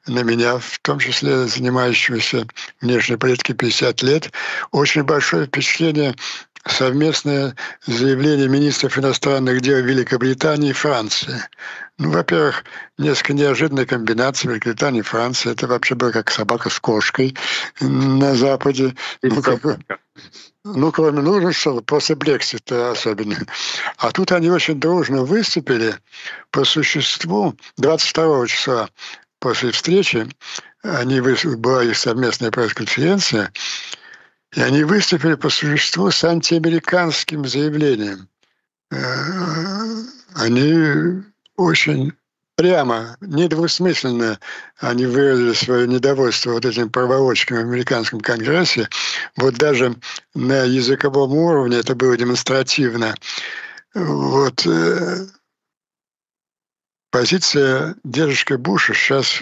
на 0.07 0.23
меня, 0.23 0.57
в 0.57 0.79
том 0.81 0.99
числе 0.99 1.47
занимающегося 1.47 2.47
внешней 2.81 3.17
политикой 3.17 3.53
50 3.53 4.01
лет, 4.01 4.31
очень 4.71 5.03
большое 5.03 5.45
впечатление 5.45 6.15
совместное 6.65 7.55
заявление 7.85 8.47
министров 8.47 8.97
иностранных 8.97 9.61
дел 9.61 9.83
Великобритании 9.83 10.71
и 10.71 10.73
Франции. 10.73 11.41
Ну, 11.97 12.11
во-первых, 12.11 12.63
несколько 12.97 13.33
неожиданная 13.33 13.85
комбинация 13.85 14.49
Великобритании 14.49 14.99
и 14.99 15.03
Франции. 15.03 15.51
Это 15.51 15.67
вообще 15.67 15.95
было 15.95 16.11
как 16.11 16.31
собака 16.31 16.69
с 16.69 16.79
кошкой 16.79 17.35
на 17.79 18.35
Западе. 18.35 18.95
Ну, 19.21 19.41
как, 19.41 19.61
ну, 20.63 20.91
кроме, 20.91 21.21
ну, 21.21 21.51
что, 21.51 21.81
после 21.81 22.15
Брексита 22.15 22.91
особенно. 22.91 23.35
А 23.97 24.11
тут 24.11 24.31
они 24.31 24.49
очень 24.49 24.79
дружно 24.79 25.23
выступили 25.23 25.95
по 26.51 26.63
существу 26.63 27.55
22 27.77 28.47
числа 28.47 28.89
после 29.39 29.71
встречи. 29.71 30.27
Они, 30.83 31.21
была 31.21 31.83
их 31.83 31.97
совместная 31.97 32.51
пресс-конференция, 32.51 33.51
и 34.53 34.61
они 34.61 34.83
выступили 34.83 35.35
по 35.35 35.49
существу 35.49 36.11
с 36.11 36.23
антиамериканским 36.23 37.45
заявлением. 37.45 38.27
Э, 38.91 38.97
они 40.35 41.23
очень 41.55 42.13
прямо, 42.55 43.17
недвусмысленно 43.21 44.39
они 44.77 45.05
выразили 45.05 45.53
свое 45.53 45.87
недовольство 45.87 46.51
вот 46.51 46.65
этим 46.65 46.89
проволочкам 46.89 47.57
в 47.57 47.61
американском 47.61 48.19
конгрессе. 48.19 48.89
Вот 49.37 49.55
даже 49.55 49.95
на 50.35 50.63
языковом 50.63 51.33
уровне 51.33 51.77
это 51.77 51.95
было 51.95 52.17
демонстративно. 52.17 53.15
Вот 53.93 54.65
э, 54.67 55.27
позиция 57.09 57.95
дедушки 58.03 58.53
Буша 58.53 58.93
сейчас 58.93 59.41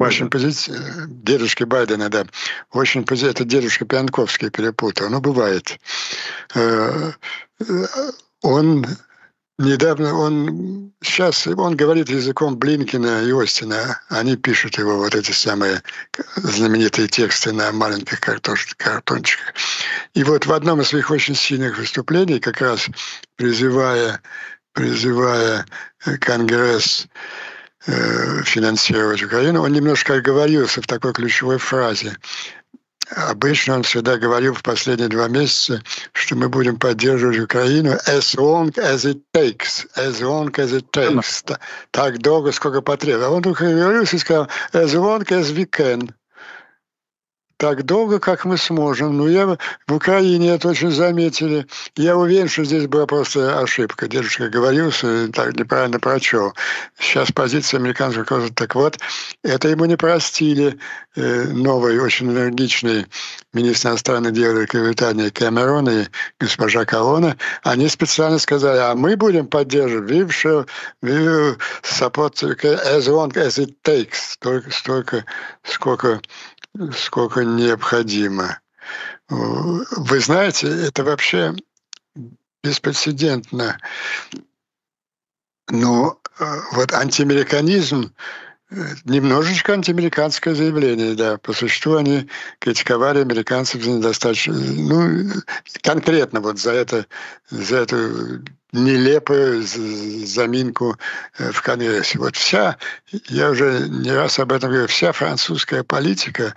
очень 0.00 0.30
позиция, 0.30 1.06
дедушки 1.08 1.64
Байдена, 1.64 2.08
да, 2.08 2.26
очень 2.72 3.04
позиция, 3.04 3.30
это 3.30 3.44
дедушка 3.44 3.84
Пьянковский 3.84 4.50
перепутал, 4.50 5.10
ну, 5.10 5.20
бывает. 5.20 5.78
Э, 6.54 7.12
э, 7.60 7.64
он 8.42 8.86
Недавно 9.60 10.14
он 10.14 10.90
сейчас 11.02 11.46
он 11.46 11.76
говорит 11.76 12.08
языком 12.08 12.56
Блинкина 12.56 13.24
и 13.24 13.30
Остина. 13.30 14.00
Они 14.08 14.34
пишут 14.34 14.78
его 14.78 14.96
вот 14.96 15.14
эти 15.14 15.32
самые 15.32 15.82
знаменитые 16.36 17.08
тексты 17.08 17.52
на 17.52 17.70
маленьких 17.70 18.20
картончиках. 18.20 19.52
И 20.14 20.24
вот 20.24 20.46
в 20.46 20.52
одном 20.54 20.80
из 20.80 20.88
своих 20.88 21.10
очень 21.10 21.34
сильных 21.34 21.76
выступлений, 21.76 22.40
как 22.40 22.62
раз 22.62 22.88
призывая, 23.36 24.22
призывая 24.72 25.66
Конгресс 26.20 27.04
э, 27.04 27.49
финансировать 27.84 29.22
Украину, 29.22 29.62
он 29.62 29.72
немножко 29.72 30.14
оговорился 30.14 30.82
в 30.82 30.86
такой 30.86 31.12
ключевой 31.12 31.58
фразе. 31.58 32.16
Обычно 33.16 33.74
он 33.74 33.82
всегда 33.82 34.18
говорил 34.18 34.54
в 34.54 34.62
последние 34.62 35.08
два 35.08 35.26
месяца, 35.26 35.82
что 36.12 36.36
мы 36.36 36.48
будем 36.48 36.78
поддерживать 36.78 37.40
Украину 37.40 37.94
as 38.06 38.36
long 38.36 38.70
as 38.76 39.04
it 39.04 39.20
takes, 39.34 39.84
as 39.96 40.20
long 40.20 40.50
as 40.52 40.72
it 40.72 40.90
takes, 40.92 41.44
так 41.90 42.18
долго, 42.18 42.52
сколько 42.52 42.82
потребуется. 42.82 43.26
А 43.26 43.30
он 43.30 43.42
только 43.42 43.64
говорил 43.64 44.02
и 44.02 44.18
сказал 44.18 44.48
as 44.72 44.94
long 44.94 45.24
as 45.30 45.52
we 45.52 45.64
can 45.64 46.12
так 47.60 47.84
долго, 47.84 48.18
как 48.18 48.46
мы 48.46 48.56
сможем. 48.56 49.18
Но 49.18 49.28
я 49.28 49.58
в 49.86 49.94
Украине 49.94 50.54
это 50.54 50.68
очень 50.70 50.90
заметили. 50.90 51.66
Я 51.94 52.16
уверен, 52.16 52.48
что 52.48 52.64
здесь 52.64 52.86
была 52.86 53.06
просто 53.06 53.60
ошибка. 53.60 54.08
Дедушка 54.08 54.48
говорил, 54.48 54.90
что 54.90 55.28
так 55.30 55.54
неправильно 55.56 56.00
прочел. 56.00 56.54
Сейчас 56.98 57.30
позиция 57.30 57.78
американского 57.78 58.22
руководства. 58.22 58.56
Так 58.56 58.74
вот, 58.74 58.98
это 59.44 59.68
ему 59.68 59.84
не 59.84 59.96
простили. 59.96 60.78
Э, 61.16 61.44
новый, 61.44 61.98
очень 61.98 62.30
энергичный 62.30 63.06
министр 63.52 63.88
иностранных 63.88 64.32
дел 64.32 64.54
Великобритании 64.54 65.28
Кэмерон 65.28 65.88
и 65.90 66.06
госпожа 66.38 66.84
Колона, 66.84 67.36
они 67.64 67.88
специально 67.88 68.38
сказали, 68.38 68.78
а 68.78 68.94
мы 68.94 69.16
будем 69.16 69.48
поддерживать 69.48 70.10
we 71.02 71.56
support 71.82 72.40
as 72.40 73.08
long 73.08 73.32
as 73.32 73.58
it 73.58 73.74
takes, 73.82 74.34
столько, 74.34 74.70
столько 74.70 75.24
сколько 75.64 76.20
сколько 76.94 77.44
необходимо. 77.44 78.60
Вы 79.28 80.20
знаете, 80.20 80.68
это 80.68 81.04
вообще 81.04 81.54
беспрецедентно. 82.62 83.78
Но 85.68 86.18
э, 86.38 86.44
вот 86.72 86.92
антиамериканизм 86.92 88.12
Немножечко 89.04 89.72
антиамериканское 89.72 90.54
заявление, 90.54 91.16
да. 91.16 91.38
По 91.38 91.52
существу 91.52 91.96
они 91.96 92.28
критиковали 92.60 93.18
американцев 93.18 93.82
за 93.82 93.90
недостаточно... 93.90 94.54
Ну, 94.54 95.28
конкретно 95.82 96.40
вот 96.40 96.60
за 96.60 96.72
это, 96.72 97.06
за 97.50 97.78
эту 97.78 98.44
нелепую 98.72 99.62
заминку 99.62 100.96
э, 101.38 101.50
в 101.52 101.62
Конгрессе. 101.62 102.18
Вот 102.18 102.36
вся, 102.36 102.76
я 103.28 103.50
уже 103.50 103.86
не 103.88 104.12
раз 104.12 104.38
об 104.38 104.52
этом 104.52 104.70
говорю, 104.70 104.86
вся 104.86 105.12
французская 105.12 105.82
политика 105.82 106.54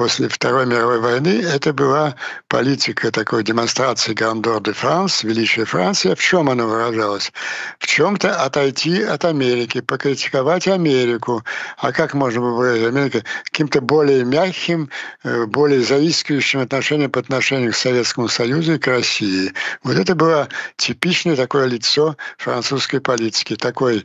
после 0.00 0.28
Второй 0.28 0.64
мировой 0.64 0.98
войны, 0.98 1.42
это 1.42 1.74
была 1.74 2.14
политика 2.48 3.10
такой 3.10 3.42
демонстрации 3.42 4.14
Грандор 4.14 4.62
де 4.62 4.72
Франс, 4.72 5.24
величия 5.24 5.66
Франции. 5.66 6.14
В 6.14 6.20
чем 6.20 6.48
она 6.48 6.64
выражалась? 6.64 7.30
В 7.78 7.86
чем-то 7.86 8.42
отойти 8.42 9.02
от 9.02 9.26
Америки, 9.26 9.82
покритиковать 9.82 10.68
Америку. 10.68 11.44
А 11.76 11.92
как 11.92 12.14
можно 12.14 12.40
выразить 12.40 12.86
Америку? 12.86 13.18
Каким-то 13.44 13.82
более 13.82 14.24
мягким, 14.24 14.88
э, 15.22 15.44
более 15.44 15.82
заискивающим 15.82 16.60
отношением 16.60 17.10
по 17.10 17.20
отношению 17.20 17.72
к 17.72 17.76
Советскому 17.76 18.28
Союзу 18.28 18.76
и 18.76 18.78
к 18.78 18.86
России. 18.86 19.52
Вот 19.82 19.98
это 19.98 20.14
было 20.14 20.48
типичное 20.76 21.36
такое 21.50 21.66
лицо 21.66 22.16
французской 22.38 23.00
политики. 23.00 23.56
Такой 23.56 24.04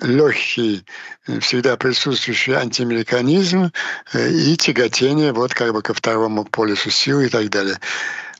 легкий, 0.00 0.86
э, 1.26 1.38
всегда 1.40 1.76
присутствующий 1.76 2.54
антиамериканизм 2.54 3.70
э, 4.14 4.30
и 4.30 4.56
тяготение 4.56 5.32
вот 5.34 5.52
как 5.52 5.74
бы 5.74 5.82
ко 5.82 5.92
второму 5.92 6.44
полюсу 6.44 6.88
силы 6.90 7.26
и 7.26 7.28
так 7.28 7.50
далее. 7.50 7.78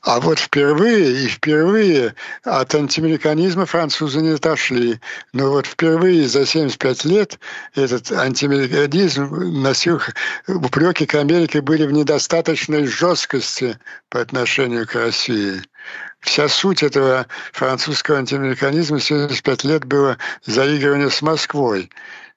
А 0.01 0.21
вот 0.21 0.39
впервые 0.39 1.25
и 1.25 1.29
впервые 1.29 2.15
от 2.45 2.75
антиамериканизма 2.75 3.67
французы 3.67 4.23
не 4.23 4.31
отошли. 4.31 4.99
Но 5.35 5.51
вот 5.51 5.67
впервые 5.67 6.27
за 6.27 6.47
75 6.47 7.05
лет 7.05 7.39
этот 7.75 8.11
антиамериканизм 8.13 9.27
носил 9.61 10.01
упреки 10.47 11.05
к 11.05 11.17
Америке 11.17 11.61
были 11.61 11.87
в 11.87 11.93
недостаточной 11.93 12.87
жесткости 12.87 13.79
по 14.09 14.23
отношению 14.23 14.87
к 14.87 14.95
России 14.95 15.61
вся 16.21 16.49
суть 16.49 16.83
этого 16.83 17.27
французского 17.53 18.19
антиамериканизма 18.19 19.01
75 19.01 19.65
лет 19.65 19.85
было 19.85 20.19
заигрывание 20.45 21.11
с 21.11 21.23
Москвой. 21.23 21.91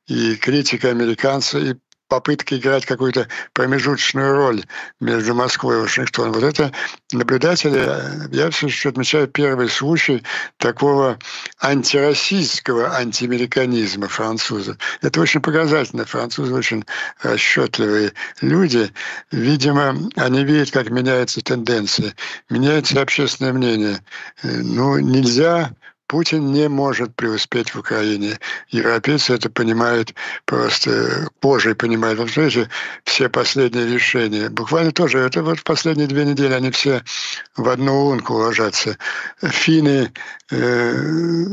И 0.08 0.36
критика 0.36 0.90
американцев, 0.90 1.62
и 1.62 1.76
попытки 2.12 2.56
играть 2.56 2.86
какую-то 2.86 3.30
промежуточную 3.54 4.36
роль 4.36 4.66
между 5.00 5.34
Москвой 5.34 5.78
и 5.78 5.82
Вашингтоном. 5.82 6.34
Вот 6.34 6.44
это 6.44 6.74
наблюдатели, 7.14 7.90
я 8.36 8.50
все-таки 8.50 8.90
отмечаю 8.90 9.28
первый 9.30 9.70
случай 9.70 10.22
такого 10.58 11.18
антироссийского 11.62 12.98
антиамериканизма 12.98 14.10
французов. 14.10 14.76
Это 15.02 15.22
очень 15.22 15.40
показательно. 15.40 16.04
Французы 16.04 16.54
очень 16.54 16.84
расчетливые 17.24 18.12
люди. 18.42 18.92
Видимо, 19.32 19.96
они 20.18 20.44
видят, 20.44 20.72
как 20.72 20.90
меняются 20.90 21.40
тенденции, 21.40 22.14
меняется 22.50 23.02
общественное 23.02 23.54
мнение. 23.54 24.04
Ну, 24.44 25.00
нельзя 25.00 25.72
Путин 26.12 26.52
не 26.52 26.68
может 26.68 27.16
преуспеть 27.16 27.74
в 27.74 27.80
Украине. 27.80 28.38
Европейцы 28.68 29.34
это 29.34 29.50
понимают 29.50 30.14
просто 30.44 31.30
позже 31.40 31.74
понимают. 31.74 32.20
Вот 32.20 32.30
смотрите, 32.30 32.70
все 33.06 33.30
последние 33.30 33.88
решения, 33.88 34.50
буквально 34.50 34.92
тоже, 34.92 35.20
это 35.20 35.42
вот 35.42 35.64
последние 35.64 36.10
две 36.10 36.26
недели 36.26 36.52
они 36.52 36.70
все 36.72 37.02
в 37.56 37.70
одну 37.70 37.98
лунку 37.98 38.34
ложатся. 38.34 38.98
Финны 39.42 40.12
э, 40.52 41.48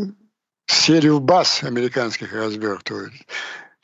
серию 0.66 1.20
баз 1.20 1.62
американских 1.62 2.32
развертывают 2.32 3.12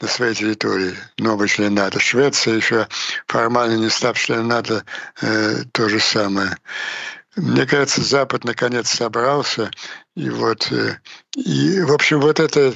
на 0.00 0.08
своей 0.08 0.34
территории, 0.34 0.96
новый 1.18 1.46
член 1.46 1.74
НАТО. 1.74 2.00
Швеция 2.00 2.56
еще 2.56 2.88
формально 3.28 3.76
не 3.76 3.90
став 3.90 4.18
членом 4.18 4.48
НАТО, 4.48 4.84
э, 5.22 5.62
то 5.70 5.88
же 5.88 6.00
самое. 6.00 6.56
Мне 7.36 7.66
кажется, 7.66 8.02
Запад 8.02 8.44
наконец 8.44 8.90
собрался, 8.90 9.70
и 10.14 10.30
вот, 10.30 10.70
э, 10.70 10.98
и, 11.36 11.80
в 11.80 11.92
общем, 11.92 12.20
вот 12.20 12.38
эта 12.38 12.74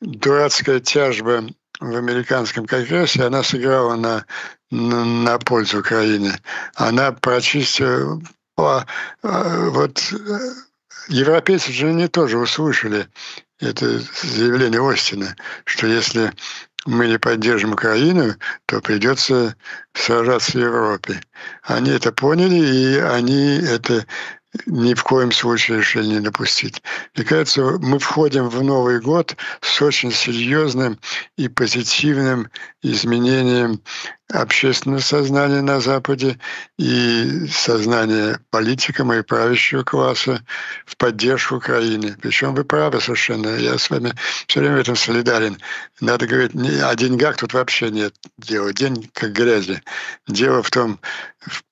дурацкая 0.00 0.80
тяжба 0.80 1.44
в 1.80 1.96
американском 1.96 2.66
конгрессе, 2.66 3.24
она 3.24 3.42
сыграла 3.42 3.96
на, 3.96 4.26
на, 4.70 5.04
на 5.04 5.38
пользу 5.38 5.80
Украине. 5.80 6.38
Она 6.74 7.12
прочистила, 7.12 8.20
а, 8.56 8.86
вот, 9.22 10.12
э, 10.12 10.38
европейцы 11.08 11.72
же 11.72 11.88
они 11.88 12.08
тоже 12.08 12.38
услышали 12.38 13.08
это 13.60 14.00
заявление 14.22 14.86
Остина, 14.86 15.34
что 15.64 15.86
если 15.86 16.32
мы 16.86 17.08
не 17.08 17.18
поддержим 17.18 17.72
Украину, 17.72 18.34
то 18.66 18.80
придется 18.80 19.56
сражаться 19.94 20.52
в 20.52 20.60
Европе. 20.60 21.20
Они 21.62 21.90
это 21.90 22.12
поняли, 22.12 22.56
и 22.56 22.98
они 22.98 23.58
это 23.58 24.06
ни 24.66 24.94
в 24.94 25.02
коем 25.02 25.32
случае 25.32 25.78
решили 25.78 26.06
не 26.06 26.20
допустить. 26.20 26.82
Мне 27.14 27.24
кажется, 27.24 27.62
мы 27.80 27.98
входим 27.98 28.48
в 28.48 28.62
Новый 28.62 29.00
год 29.00 29.36
с 29.60 29.82
очень 29.82 30.12
серьезным 30.12 30.98
и 31.36 31.48
позитивным 31.48 32.50
изменением 32.82 33.80
общественного 34.32 35.00
сознания 35.00 35.60
на 35.60 35.80
Западе 35.80 36.38
и 36.78 37.46
сознания 37.50 38.40
политикам 38.50 39.12
и 39.12 39.22
правящего 39.22 39.82
класса 39.82 40.42
в 40.86 40.96
поддержку 40.96 41.56
Украины. 41.56 42.16
Причем 42.20 42.54
вы 42.54 42.64
правы 42.64 43.00
совершенно. 43.00 43.48
Я 43.56 43.78
с 43.78 43.90
вами 43.90 44.14
все 44.46 44.60
время 44.60 44.76
в 44.76 44.80
этом 44.80 44.96
солидарен. 44.96 45.58
Надо 46.00 46.26
говорить, 46.26 46.54
не, 46.54 46.80
о 46.80 46.94
деньгах 46.94 47.36
тут 47.36 47.52
вообще 47.52 47.90
нет 47.90 48.14
дела. 48.38 48.72
День 48.72 49.10
как 49.12 49.32
грязи. 49.32 49.82
Дело 50.26 50.62
в 50.62 50.70
том, 50.70 50.98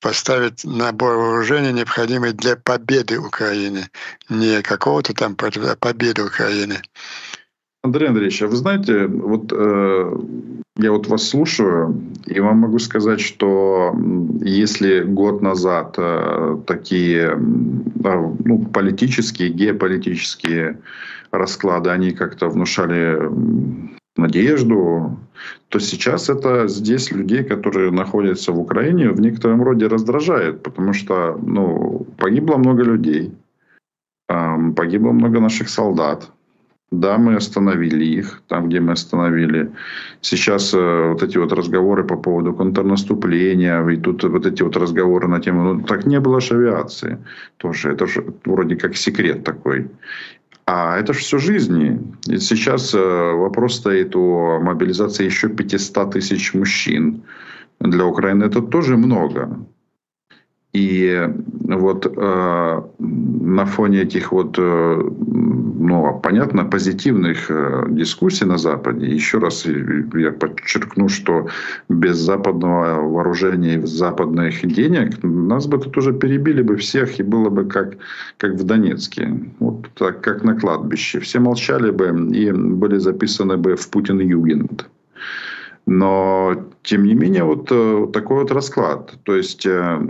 поставить 0.00 0.64
набор 0.64 1.16
вооружений, 1.16 1.72
необходимый 1.72 2.32
для 2.32 2.56
победы 2.56 3.18
Украины. 3.18 3.88
Не 4.28 4.62
какого-то 4.62 5.14
там 5.14 5.36
а 5.40 5.76
победы 5.76 6.22
Украины. 6.22 6.82
Андрей 7.83 8.09
Андреевич, 8.09 8.42
а 8.42 8.47
вы 8.47 8.57
знаете, 8.57 9.07
вот 9.07 9.53
э, 9.53 10.16
я 10.77 10.92
вот 10.92 11.09
вас 11.09 11.29
слушаю, 11.29 12.01
и 12.27 12.38
вам 12.38 12.59
могу 12.59 12.79
сказать, 12.79 13.21
что 13.21 13.92
если 14.40 15.03
год 15.03 15.42
назад 15.42 15.97
э, 15.99 16.59
такие 16.64 17.31
э, 17.31 18.35
ну, 18.45 18.64
политические, 18.73 19.49
геополитические 19.49 20.79
расклады, 21.33 21.90
они 21.90 22.12
как-то 22.12 22.49
внушали 22.49 23.18
надежду, 24.16 25.18
то 25.68 25.81
сейчас 25.81 26.31
это 26.31 26.68
здесь 26.68 27.11
людей, 27.11 27.42
которые 27.42 27.90
находятся 27.90 28.53
в 28.53 28.61
Украине, 28.61 29.11
в 29.11 29.21
некотором 29.21 29.61
роде 29.62 29.88
раздражает, 29.88 30.62
потому 30.62 30.92
что 30.92 31.37
ну, 31.42 32.07
погибло 32.16 32.59
много 32.59 32.85
людей, 32.85 33.33
э, 34.29 34.73
погибло 34.77 35.11
много 35.11 35.40
наших 35.40 35.68
солдат, 35.68 36.31
да, 36.92 37.16
мы 37.18 37.37
остановили 37.37 38.05
их 38.05 38.42
там, 38.48 38.68
где 38.68 38.81
мы 38.81 38.92
остановили. 38.92 39.70
Сейчас 40.20 40.74
э, 40.74 41.09
вот 41.09 41.22
эти 41.22 41.38
вот 41.38 41.52
разговоры 41.52 42.05
по 42.05 42.16
поводу 42.16 42.52
контрнаступления, 42.52 43.85
и 43.88 43.96
тут 43.96 44.22
вот 44.24 44.46
эти 44.46 44.62
вот 44.62 44.76
разговоры 44.76 45.26
на 45.26 45.40
тему, 45.40 45.74
ну, 45.74 45.83
так 45.83 46.07
не 46.07 46.20
было 46.20 46.40
же 46.40 46.55
авиации 46.55 47.18
тоже. 47.57 47.92
Это 47.92 48.07
же 48.07 48.24
вроде 48.44 48.76
как 48.76 48.96
секрет 48.96 49.42
такой. 49.42 49.88
А 50.66 50.98
это 50.98 51.14
же 51.14 51.20
все 51.20 51.38
жизни. 51.38 51.98
И 52.26 52.38
сейчас 52.38 52.94
э, 52.94 52.98
вопрос 52.98 53.76
стоит 53.76 54.14
о 54.14 54.61
мобилизации 54.61 55.24
еще 55.24 55.48
500 55.48 56.12
тысяч 56.12 56.55
мужчин. 56.55 57.22
Для 57.81 58.05
Украины 58.05 58.44
это 58.44 58.61
тоже 58.61 58.96
много. 58.96 59.48
И 60.72 61.28
вот 61.68 62.06
э, 62.06 62.82
на 62.98 63.66
фоне 63.66 64.02
этих 64.02 64.32
вот, 64.32 64.56
э, 64.58 65.02
ну, 65.02 66.20
понятно, 66.22 66.64
позитивных 66.64 67.50
э, 67.50 67.85
дискуссий 67.90 68.46
на 68.46 68.56
Западе, 68.56 69.06
еще 69.06 69.38
раз 69.38 69.66
я 69.66 70.32
подчеркну, 70.32 71.08
что 71.08 71.48
без 71.90 72.16
западного 72.16 73.06
вооружения 73.06 73.74
и 73.74 73.87
западных 73.87 74.66
денег 74.66 75.22
нас 75.22 75.66
бы 75.66 75.76
тут 75.76 75.98
уже 75.98 76.14
перебили 76.14 76.62
бы 76.62 76.76
всех, 76.76 77.20
и 77.20 77.22
было 77.22 77.50
бы 77.50 77.66
как, 77.66 77.98
как 78.38 78.52
в 78.54 78.64
Донецке, 78.64 79.28
вот 79.58 79.88
так, 79.94 80.22
как 80.22 80.42
на 80.42 80.58
кладбище. 80.58 81.20
Все 81.20 81.38
молчали 81.38 81.90
бы 81.90 82.30
и 82.35 82.50
были 82.50 82.96
записаны 82.96 83.58
бы 83.58 83.76
в 83.76 83.90
Путин-Югенд. 83.90 84.87
Но, 85.87 86.55
тем 86.83 87.05
не 87.05 87.14
менее, 87.14 87.45
вот, 87.45 87.71
э, 87.73 87.95
вот 87.95 88.12
такой 88.12 88.42
вот 88.42 88.53
расклад. 88.53 89.14
То 89.25 89.37
есть, 89.37 89.66
э, 89.66 90.01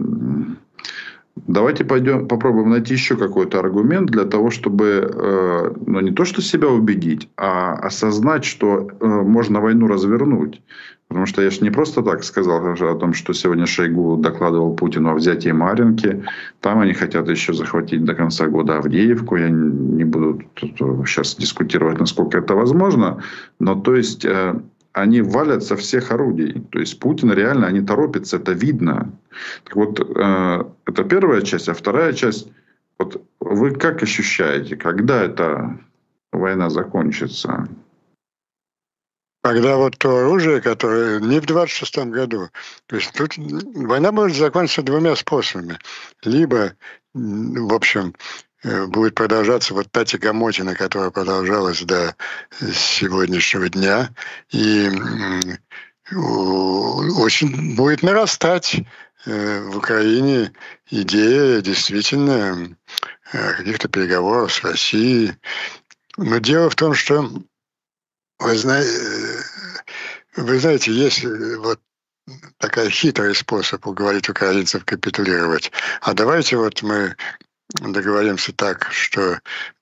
давайте 1.46 1.84
пойдем, 1.84 2.28
попробуем 2.28 2.70
найти 2.70 2.94
еще 2.94 3.16
какой-то 3.16 3.58
аргумент 3.58 4.10
для 4.10 4.24
того, 4.24 4.50
чтобы, 4.50 5.10
э, 5.12 5.72
ну, 5.86 6.00
не 6.00 6.12
то, 6.12 6.24
что 6.24 6.42
себя 6.42 6.68
убедить, 6.68 7.28
а 7.36 7.72
осознать, 7.74 8.44
что 8.44 8.90
можно 9.00 9.60
войну 9.60 9.86
развернуть. 9.86 10.60
Потому 11.08 11.26
что 11.26 11.42
я 11.42 11.50
же 11.50 11.60
не 11.60 11.70
просто 11.70 12.02
так 12.02 12.24
сказал 12.24 12.66
о 12.66 12.94
том, 12.94 13.12
что 13.12 13.34
сегодня 13.34 13.66
Шойгу 13.66 14.16
докладывал 14.16 14.74
Путину 14.74 15.10
о 15.10 15.14
взятии 15.14 15.50
Маринки. 15.50 16.24
Там 16.60 16.78
они 16.78 16.94
хотят 16.94 17.28
еще 17.28 17.52
захватить 17.52 18.02
до 18.04 18.14
конца 18.14 18.46
года 18.46 18.78
Авдеевку. 18.78 19.36
Я 19.36 19.50
не 19.50 20.04
буду 20.04 20.40
сейчас 20.56 21.36
дискутировать, 21.36 22.00
насколько 22.00 22.38
это 22.38 22.54
возможно. 22.54 23.22
Но 23.58 23.74
то 23.74 23.94
есть 23.94 24.24
они 24.92 25.22
валят 25.22 25.62
со 25.62 25.76
всех 25.76 26.10
орудий. 26.10 26.62
То 26.70 26.78
есть 26.78 26.98
Путин 26.98 27.32
реально, 27.32 27.66
они 27.66 27.80
торопятся, 27.80 28.36
это 28.36 28.52
видно. 28.52 29.12
Так 29.64 29.76
вот, 29.76 30.00
э, 30.00 30.64
это 30.86 31.04
первая 31.04 31.42
часть. 31.42 31.68
А 31.68 31.74
вторая 31.74 32.12
часть, 32.12 32.48
Вот 32.98 33.24
вы 33.40 33.72
как 33.72 34.02
ощущаете, 34.02 34.76
когда 34.76 35.22
эта 35.22 35.78
война 36.30 36.70
закончится? 36.70 37.68
Когда 39.42 39.76
вот 39.76 39.98
то 39.98 40.18
оружие, 40.18 40.60
которое 40.60 41.18
не 41.18 41.40
в 41.40 41.46
26 41.46 41.98
году, 42.10 42.48
то 42.86 42.96
есть 42.96 43.12
тут 43.12 43.36
война 43.36 44.12
может 44.12 44.36
закончиться 44.36 44.82
двумя 44.82 45.16
способами. 45.16 45.78
Либо, 46.22 46.74
в 47.12 47.74
общем, 47.74 48.14
будет 48.64 49.14
продолжаться 49.14 49.74
вот 49.74 49.90
та 49.90 50.04
тягомотина, 50.04 50.74
которая 50.74 51.10
продолжалась 51.10 51.82
до 51.82 52.14
сегодняшнего 52.72 53.68
дня, 53.68 54.10
и 54.50 54.88
очень 56.14 57.76
будет 57.76 58.02
нарастать 58.02 58.82
э, 59.24 59.60
в 59.62 59.78
Украине 59.78 60.52
идея 60.90 61.60
действительно 61.60 62.76
э, 63.32 63.52
каких-то 63.54 63.88
переговоров 63.88 64.52
с 64.52 64.62
Россией. 64.62 65.34
Но 66.16 66.38
дело 66.38 66.68
в 66.70 66.74
том, 66.74 66.94
что 66.94 67.30
вы 68.38 68.56
знаете, 68.56 69.44
вы 70.36 70.58
знаете, 70.58 70.92
есть 70.92 71.24
вот 71.58 71.80
такой 72.58 72.90
хитрый 72.90 73.34
способ 73.34 73.86
уговорить 73.86 74.28
украинцев 74.28 74.84
капитулировать. 74.84 75.72
А 76.00 76.14
давайте 76.14 76.56
вот 76.56 76.82
мы 76.82 77.16
договоримся 77.80 78.52
так, 78.52 78.88
что 78.90 79.38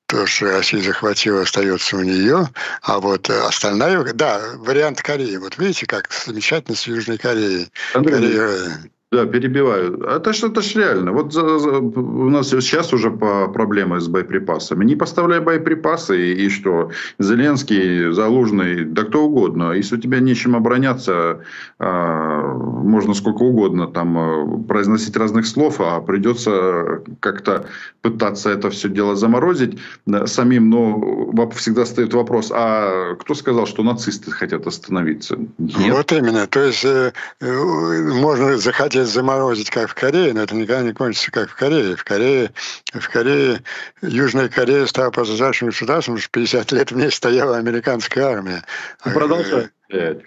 то, 0.06 0.26
что 0.26 0.50
Россия 0.50 0.82
захватила, 0.82 1.42
остается 1.42 1.96
у 1.96 2.02
нее, 2.02 2.48
а 2.82 2.98
вот 2.98 3.30
остальная, 3.30 4.02
да, 4.12 4.40
вариант 4.56 5.00
Кореи. 5.02 5.36
Вот 5.36 5.56
видите, 5.56 5.86
как 5.86 6.10
замечательно 6.12 6.76
с 6.76 6.86
Южной 6.86 7.16
Кореей. 7.16 7.70
Андрей, 7.94 8.14
Корея, 8.14 8.90
да, 9.12 9.26
перебиваю. 9.26 10.04
Это 10.04 10.32
ж, 10.32 10.44
это 10.44 10.62
ж 10.62 10.76
реально. 10.76 11.12
Вот 11.12 11.32
за, 11.32 11.58
за, 11.58 11.78
у 11.78 12.30
нас 12.30 12.48
сейчас 12.48 12.92
уже 12.92 13.10
по 13.10 13.48
проблемы 13.48 14.00
с 14.00 14.06
боеприпасами. 14.06 14.84
Не 14.84 14.94
поставляй 14.94 15.40
боеприпасы, 15.40 16.16
и, 16.16 16.46
и 16.46 16.48
что? 16.48 16.90
Зеленский, 17.18 18.12
Залужный, 18.12 18.84
да 18.84 19.02
кто 19.02 19.24
угодно. 19.24 19.72
Если 19.72 19.96
у 19.96 20.00
тебя 20.00 20.20
нечем 20.20 20.54
обороняться, 20.54 21.40
э, 21.80 22.42
можно 22.84 23.14
сколько 23.14 23.42
угодно 23.42 23.88
там 23.88 24.18
э, 24.18 24.64
произносить 24.68 25.16
разных 25.16 25.46
слов, 25.46 25.80
а 25.80 26.00
придется 26.00 27.02
как-то 27.18 27.66
пытаться 28.02 28.50
это 28.50 28.70
все 28.70 28.88
дело 28.88 29.16
заморозить 29.16 29.80
самим. 30.26 30.70
Но 30.70 31.50
всегда 31.56 31.84
стоит 31.84 32.14
вопрос, 32.14 32.52
а 32.54 33.16
кто 33.16 33.34
сказал, 33.34 33.66
что 33.66 33.82
нацисты 33.82 34.30
хотят 34.30 34.68
остановиться? 34.68 35.36
Нет? 35.58 35.96
Вот 35.96 36.12
именно. 36.12 36.46
То 36.46 36.60
есть 36.60 36.84
э, 36.84 37.12
э 37.40 38.10
можно 38.20 38.56
захотеть 38.56 38.99
хотеть 39.00 39.14
заморозить, 39.14 39.70
как 39.70 39.90
в 39.90 39.94
Корее, 39.94 40.32
но 40.34 40.42
это 40.42 40.54
никогда 40.54 40.82
не 40.82 40.92
кончится, 40.92 41.30
как 41.30 41.50
в 41.50 41.54
Корее. 41.54 41.96
В 41.96 42.04
Корее, 42.04 42.52
в 42.92 43.08
Корее 43.08 43.62
Южная 44.02 44.48
Корея 44.48 44.86
стала 44.86 45.10
подлежащим 45.10 45.68
государством, 45.68 46.16
потому 46.16 46.22
что 46.22 46.30
50 46.30 46.72
лет 46.72 46.92
в 46.92 46.96
ней 46.96 47.10
стояла 47.10 47.56
американская 47.56 48.24
армия. 48.24 48.64
И 49.04 49.10
продолжает. 49.10 49.72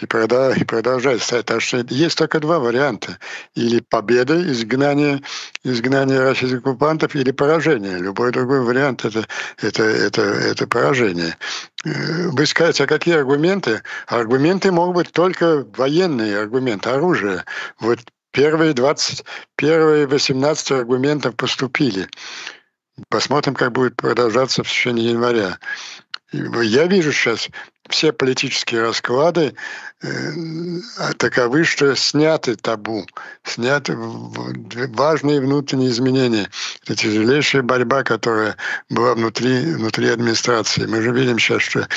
И, 0.02 0.06
продолжать, 0.06 0.62
и 0.62 0.66
продолжать 0.66 1.22
стоять. 1.22 1.46
Так 1.46 1.62
что 1.62 1.86
есть 1.88 2.18
только 2.18 2.42
два 2.42 2.60
варианта. 2.60 3.18
Или 3.56 3.80
победа, 3.80 4.36
изгнание, 4.52 5.22
изгнание 5.64 6.20
российских 6.20 6.60
оккупантов, 6.60 7.16
или 7.16 7.32
поражение. 7.32 7.98
Любой 7.98 8.32
другой 8.32 8.60
вариант 8.62 9.06
это, 9.06 9.26
это, 9.62 9.84
это, 9.84 10.22
это 10.22 10.68
поражение. 10.68 11.38
Э, 11.86 12.28
вы 12.28 12.46
скажете, 12.46 12.84
а 12.84 12.88
какие 12.88 13.16
аргументы? 13.16 13.84
Аргументы 14.08 14.70
могут 14.74 14.96
быть 14.96 15.12
только 15.14 15.66
военные 15.78 16.40
аргументы, 16.40 16.90
оружие. 16.90 17.46
Вот 17.80 18.00
Первые 18.34 18.74
20, 18.74 19.24
первые 19.56 20.08
18 20.08 20.72
аргументов 20.72 21.36
поступили. 21.36 22.10
Посмотрим, 23.08 23.54
как 23.54 23.72
будет 23.72 23.96
продолжаться 23.96 24.64
в 24.64 24.68
течение 24.68 25.12
января. 25.12 25.60
Я 26.32 26.88
вижу 26.88 27.12
сейчас 27.12 27.50
все 27.94 28.12
политические 28.12 28.82
расклады 28.82 29.54
э, 30.02 30.08
таковы, 31.18 31.64
что 31.64 31.96
сняты 31.96 32.56
табу, 32.56 33.06
сняты 33.44 33.94
важные 33.96 35.40
внутренние 35.40 35.92
изменения. 35.92 36.50
Это 36.82 36.96
тяжелейшая 36.96 37.62
борьба, 37.62 38.04
которая 38.04 38.58
была 38.90 39.14
внутри, 39.14 39.76
внутри 39.76 40.10
администрации. 40.10 40.88
Мы 40.88 41.04
же 41.04 41.12
видим 41.12 41.38
сейчас, 41.38 41.62
что 41.62 41.88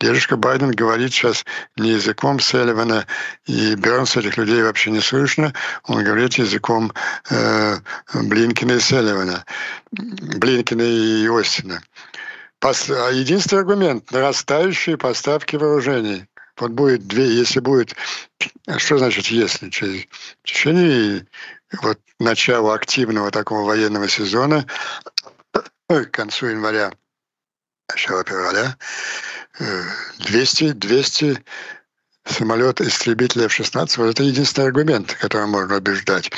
дедушка 0.00 0.36
Байден 0.36 0.70
говорит 0.70 1.12
сейчас 1.12 1.44
не 1.76 1.90
языком 1.90 2.40
Селливана, 2.40 3.06
и 3.46 3.74
Бернс 3.74 4.16
этих 4.16 4.38
людей 4.38 4.62
вообще 4.62 4.90
не 4.90 5.00
слышно. 5.00 5.52
Он 5.84 6.02
говорит 6.02 6.34
языком 6.34 6.94
э, 7.28 7.76
Блинкина 8.14 8.72
и 8.72 8.80
Селливана, 8.80 9.44
Блинкина 9.90 10.82
и 10.82 11.28
Остина. 11.28 11.82
А 12.62 13.10
единственный 13.10 13.60
аргумент– 13.60 14.10
нарастающие 14.12 14.96
поставки 14.96 15.56
вооружений. 15.56 16.26
Вот 16.56 16.70
будет 16.70 17.08
две, 17.08 17.26
если 17.26 17.58
будет, 17.58 17.96
что 18.76 18.98
значит 18.98 19.26
если? 19.26 19.68
Через, 19.70 20.04
в 20.04 20.46
течение 20.46 21.26
вот 21.80 21.98
начала 22.20 22.74
активного 22.74 23.32
такого 23.32 23.66
военного 23.66 24.08
сезона, 24.08 24.64
к 25.88 26.10
концу 26.12 26.46
января, 26.46 26.92
начало 27.88 28.22
февраля, 28.22 28.76
200, 30.18 30.72
200 30.72 31.44
самолеты 32.26 32.84
истребителей 32.84 33.46
F-16. 33.46 33.94
Вот 33.96 34.10
это 34.10 34.22
единственный 34.22 34.66
аргумент, 34.66 35.14
который 35.14 35.48
можно 35.48 35.78
убеждать. 35.78 36.30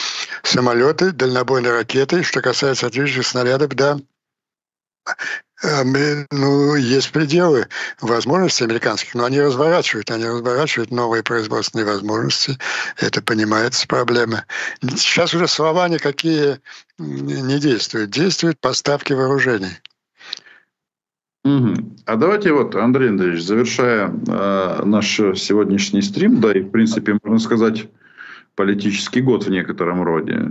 Самолеты, 0.42 1.12
дальнобойные 1.12 1.72
ракеты, 1.72 2.22
что 2.22 2.40
касается 2.40 2.86
отличных 2.86 3.26
снарядов, 3.26 3.74
да, 3.74 3.98
ну, 6.30 6.74
есть 6.74 7.10
пределы 7.12 7.66
возможностей 8.00 8.64
американских, 8.64 9.14
но 9.14 9.24
они 9.24 9.40
разворачивают, 9.40 10.10
они 10.10 10.26
разворачивают 10.26 10.90
новые 10.90 11.22
производственные 11.22 11.86
возможности. 11.86 12.58
Это 12.98 13.22
понимается 13.22 13.86
проблема. 13.86 14.44
Сейчас 14.82 15.34
уже 15.34 15.48
слова 15.48 15.88
никакие 15.88 16.60
не 16.98 17.58
действуют. 17.58 18.10
Действуют 18.10 18.60
поставки 18.60 19.12
вооружений. 19.12 19.80
Угу. 21.44 21.74
А 22.06 22.16
давайте 22.16 22.52
вот, 22.52 22.74
Андрей 22.74 23.10
Андреевич, 23.10 23.42
завершая 23.42 24.08
э, 24.08 24.82
наш 24.84 25.06
сегодняшний 25.14 26.00
стрим, 26.00 26.40
да, 26.40 26.52
и 26.52 26.60
в 26.60 26.70
принципе, 26.70 27.18
можно 27.22 27.38
сказать, 27.38 27.86
политический 28.56 29.20
год 29.20 29.46
в 29.46 29.50
некотором 29.50 30.02
роде. 30.02 30.50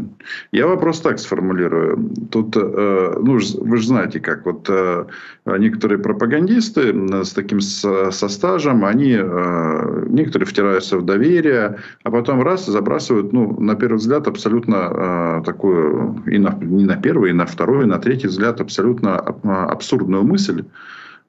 Я 0.51 0.67
вопрос 0.67 1.01
так 1.01 1.19
сформулирую. 1.19 2.11
Тут, 2.31 2.55
э, 2.57 3.13
ну, 3.21 3.39
вы 3.61 3.77
же 3.77 3.87
знаете, 3.87 4.19
как 4.19 4.45
вот 4.45 4.67
э, 4.69 5.05
некоторые 5.45 5.99
пропагандисты 5.99 6.93
с 7.23 7.31
таким 7.31 7.61
со 7.61 8.11
стажем, 8.11 8.83
они 8.83 9.15
э, 9.17 10.05
некоторые 10.09 10.47
втираются 10.47 10.97
в 10.97 11.05
доверие, 11.05 11.77
а 12.03 12.11
потом 12.11 12.41
раз 12.41 12.65
забрасывают, 12.65 13.31
ну, 13.31 13.59
на 13.59 13.75
первый 13.75 13.97
взгляд, 13.97 14.27
абсолютно 14.27 15.41
такую, 15.45 16.23
и 16.25 16.37
на, 16.37 16.57
не 16.61 16.85
на 16.85 16.97
первый, 16.97 17.29
и 17.29 17.33
на 17.33 17.45
второй, 17.45 17.83
и 17.83 17.87
на 17.87 17.99
третий 17.99 18.27
взгляд, 18.27 18.61
абсолютно 18.61 19.17
абсурдную 19.17 20.23
мысль, 20.23 20.65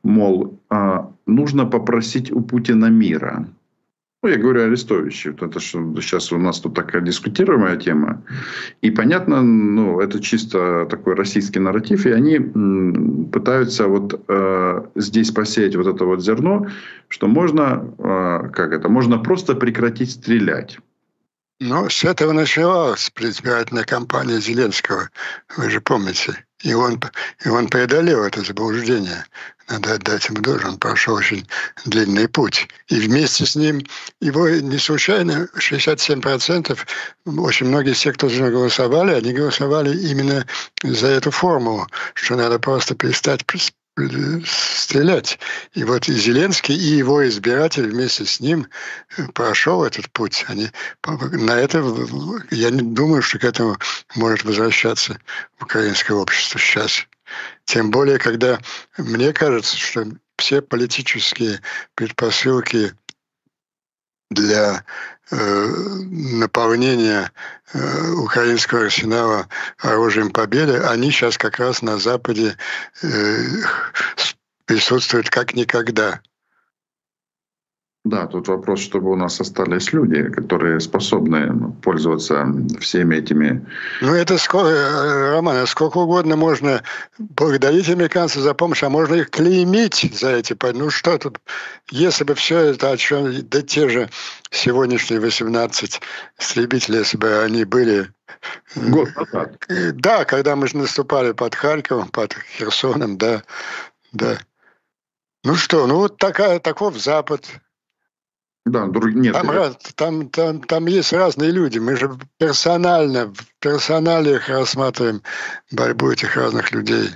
мол, 0.03 0.59
нужно 1.27 1.67
попросить 1.67 2.33
у 2.33 2.41
Путина 2.41 2.87
мира. 2.87 3.47
Ну, 4.25 4.31
я 4.31 4.39
говорю 4.39 4.63
о 4.63 4.65
Арестовиче. 4.65 5.33
Вот 5.33 5.43
это 5.43 5.61
что 5.61 6.01
сейчас 6.01 6.33
у 6.33 6.39
нас 6.39 6.59
тут 6.59 6.75
такая 6.75 7.03
дискутируемая 7.03 7.77
тема. 7.77 8.23
И 8.81 8.91
понятно, 8.91 9.43
ну, 9.43 10.01
это 10.01 10.19
чисто 10.19 10.87
такой 10.87 11.15
российский 11.15 11.59
нарратив. 11.59 12.07
И 12.07 12.11
они 12.11 12.39
пытаются 13.31 13.87
вот 13.87 14.19
э, 14.27 14.83
здесь 14.95 15.31
посеять 15.31 15.77
вот 15.77 15.89
это 15.89 16.07
вот 16.07 16.23
зерно, 16.23 16.67
что 17.09 17.27
можно, 17.27 17.85
э, 17.99 18.49
как 18.55 18.73
это, 18.73 18.89
можно 18.89 19.19
просто 19.19 19.55
прекратить 19.55 20.13
стрелять. 20.13 20.79
Ну, 21.61 21.91
с 21.91 22.03
этого 22.03 22.33
началась 22.33 23.11
предизбирательная 23.11 23.85
кампания 23.85 24.41
Зеленского. 24.41 25.11
Вы 25.59 25.69
же 25.69 25.83
помните. 25.83 26.47
И 26.63 26.73
он, 26.73 26.99
и 27.45 27.49
он 27.51 27.69
преодолел 27.69 28.25
это 28.25 28.41
заблуждение. 28.41 29.27
Надо 29.69 29.95
отдать 29.95 30.29
ему 30.29 30.41
должен. 30.41 30.71
Он 30.71 30.79
прошел 30.79 31.15
очень 31.15 31.47
длинный 31.85 32.29
путь. 32.29 32.69
И 32.89 33.01
вместе 33.01 33.47
с 33.47 33.57
ним 33.57 33.83
его 34.21 34.49
не 34.49 34.79
случайно 34.79 35.49
67%, 35.57 36.79
очень 37.25 37.67
многие 37.67 37.93
из 37.93 38.01
тех, 38.01 38.15
кто 38.15 38.29
за 38.29 38.37
него 38.37 38.51
голосовали, 38.51 39.15
они 39.15 39.33
голосовали 39.33 39.97
именно 39.97 40.47
за 40.83 41.09
эту 41.09 41.31
формулу, 41.31 41.87
что 42.15 42.37
надо 42.37 42.59
просто 42.59 42.95
перестать 42.95 43.45
стрелять. 44.45 45.39
И 45.75 45.85
вот 45.85 46.09
и 46.09 46.13
Зеленский, 46.13 46.75
и 46.75 46.97
его 46.97 47.27
избиратель 47.29 47.89
вместе 47.89 48.25
с 48.25 48.41
ним 48.41 48.67
э, 49.17 49.23
прошел 49.35 49.85
этот 49.85 50.11
путь. 50.11 50.45
Они, 50.49 50.69
на 51.07 51.53
это, 51.53 51.79
я 52.51 52.71
не 52.71 52.83
думаю, 52.83 53.23
что 53.23 53.39
к 53.39 53.45
этому 53.45 53.77
может 54.17 54.45
возвращаться 54.45 55.19
украинское 55.61 56.17
общество 56.17 56.59
сейчас. 56.59 57.07
Тем 57.65 57.91
более, 57.91 58.19
когда 58.19 58.61
мне 58.99 59.33
кажется, 59.33 59.77
что 59.77 60.07
все 60.37 60.61
политические 60.61 61.61
предпосылки 61.95 62.93
для 64.31 64.85
э, 65.31 65.37
наполнения 65.37 67.31
э, 67.73 68.11
украинского 68.13 68.85
арсенала 68.85 69.49
оружием 69.79 70.31
победы, 70.31 70.79
они 70.79 71.11
сейчас 71.11 71.39
как 71.39 71.59
раз 71.59 71.83
на 71.83 71.99
Западе 71.99 72.57
э, 73.03 73.45
присутствуют 74.67 75.31
как 75.31 75.55
никогда. 75.55 76.21
Да, 78.05 78.27
тут 78.27 78.49
вопрос, 78.49 78.81
чтобы 78.81 79.11
у 79.11 79.17
нас 79.17 79.41
остались 79.41 79.95
люди, 79.95 80.25
которые 80.29 80.79
способны 80.79 81.73
пользоваться 81.81 82.47
всеми 82.79 83.17
этими... 83.17 83.67
Ну, 84.03 84.13
это 84.15 84.37
сколько, 84.37 84.69
э, 84.69 85.31
Роман, 85.31 85.67
сколько 85.67 85.97
угодно 85.97 86.37
можно 86.37 86.83
благодарить 87.19 87.89
американцев 87.89 88.43
за 88.43 88.53
помощь, 88.53 88.83
а 88.83 88.91
можно 88.91 89.15
их 89.15 89.31
клеймить 89.31 90.15
за 90.15 90.33
эти... 90.33 90.55
Ну, 90.75 90.91
что 90.91 91.17
тут? 91.17 91.41
Если 91.91 92.25
бы 92.25 92.35
все 92.35 92.59
это, 92.59 92.91
о 92.91 92.99
чем... 92.99 93.49
Да 93.49 93.63
те 93.63 93.89
же 93.89 94.11
сегодняшние 94.51 95.21
18 95.21 96.03
истребителей, 96.39 96.99
если 96.99 97.17
бы 97.17 97.39
они 97.43 97.65
были 97.65 98.11
э, 98.77 98.91
Год 98.91 99.09
назад. 99.17 99.65
Э, 99.71 99.93
да, 99.93 100.27
когда 100.27 100.57
мы 100.57 100.69
же 100.69 100.77
наступали 100.77 101.33
под 101.33 101.55
Харьковом, 101.55 102.09
под 102.09 102.35
Херсоном, 102.59 103.17
да, 103.17 103.45
да. 104.13 104.37
Ну 105.43 105.55
что, 105.55 105.87
ну 105.87 105.97
вот 105.97 106.19
такая, 106.19 106.59
таков 106.59 106.99
Запад. 106.99 107.49
Да, 108.65 108.87
друг... 108.87 109.13
нет. 109.15 109.35
Там, 109.35 109.51
раз, 109.51 109.77
там, 109.95 110.29
там, 110.31 110.63
там 110.63 110.87
есть 110.87 111.13
разные 111.13 111.51
люди. 111.51 111.79
Мы 111.79 111.97
же 111.97 112.17
персонально, 112.39 113.27
в 113.27 113.47
персоналиях 113.61 114.49
рассматриваем 114.49 115.23
борьбу 115.71 116.11
этих 116.11 116.37
разных 116.37 116.73
людей. 116.73 117.11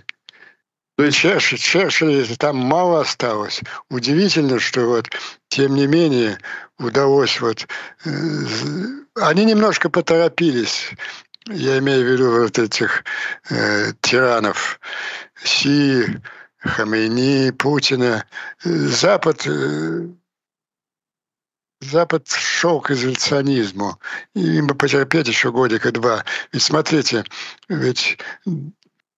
То 0.99 1.05
есть 1.05 1.17
Черчилль, 1.17 1.59
Черчилль 1.59 2.37
там 2.37 2.57
мало 2.57 3.01
осталось. 3.01 3.61
Удивительно, 3.89 4.59
что 4.59 4.85
вот, 4.87 5.09
тем 5.49 5.75
не 5.75 5.87
менее, 5.87 6.39
удалось 6.79 7.41
вот... 7.41 7.67
Э, 8.05 8.11
они 9.15 9.45
немножко 9.45 9.91
поторопились. 9.91 10.91
Я 11.47 11.79
имею 11.79 12.05
в 12.05 12.13
виду 12.13 12.43
вот 12.43 12.59
этих 12.59 13.05
э, 13.49 13.93
тиранов. 14.01 14.81
Си, 15.43 16.21
Хамейни, 16.59 17.53
Путина. 17.53 18.27
Запад 18.65 19.47
э, 19.47 20.09
Запад 21.81 22.29
шел 22.29 22.81
к 22.81 22.91
изоляционизму. 22.91 23.99
И 24.35 24.57
им 24.57 24.67
бы 24.67 24.75
потерпеть 24.75 25.29
еще 25.29 25.53
годика 25.53 25.93
два. 25.93 26.25
Ведь 26.53 26.63
смотрите, 26.63 27.25
ведь 27.69 28.19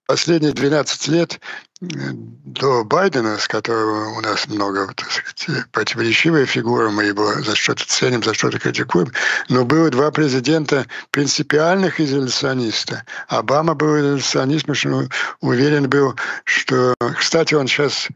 последние 0.07 0.53
12 0.53 1.09
лет 1.09 1.41
э, 1.81 1.87
до 2.13 2.85
Байдена, 2.85 3.39
с 3.39 3.49
которого 3.49 4.19
у 4.19 4.21
нас 4.21 4.47
много, 4.47 4.93
так 4.95 5.11
сказать, 5.11 5.71
противоречивая 5.71 6.45
фигура, 6.45 6.91
мы 6.91 7.05
его 7.05 7.33
за 7.41 7.55
что-то 7.55 7.87
ценим, 7.87 8.23
за 8.23 8.35
что-то 8.35 8.59
критикуем, 8.59 9.11
но 9.49 9.65
было 9.65 9.89
два 9.89 10.11
президента 10.11 10.87
принципиальных 11.13 11.99
изоляциониста. 11.99 13.05
Обама 13.29 13.75
был 13.75 13.99
изоляционист, 14.01 14.67
потому 14.67 14.75
что 14.75 15.09
уверен 15.41 15.89
был, 15.89 16.15
что... 16.45 16.95
Кстати, 17.19 17.55
он 17.55 17.69
сейчас 17.69 18.09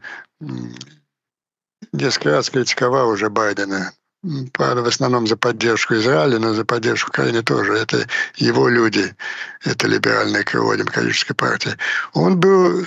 несколько 1.93 2.29
раз 2.29 2.49
критиковал 2.51 3.09
уже 3.09 3.29
Байдена 3.29 3.91
в 4.25 4.87
основном 4.87 5.27
за 5.27 5.37
поддержку 5.37 5.95
Израиля, 5.95 6.39
но 6.39 6.53
за 6.53 6.65
поддержку 6.65 7.09
Украины 7.09 7.43
тоже. 7.43 7.73
Это 7.73 8.07
его 8.35 8.67
люди, 8.69 9.15
это 9.63 9.87
либеральное 9.87 10.43
крыло 10.43 10.75
демократической 10.75 11.33
партии. 11.33 11.75
Он 12.13 12.39
был 12.39 12.85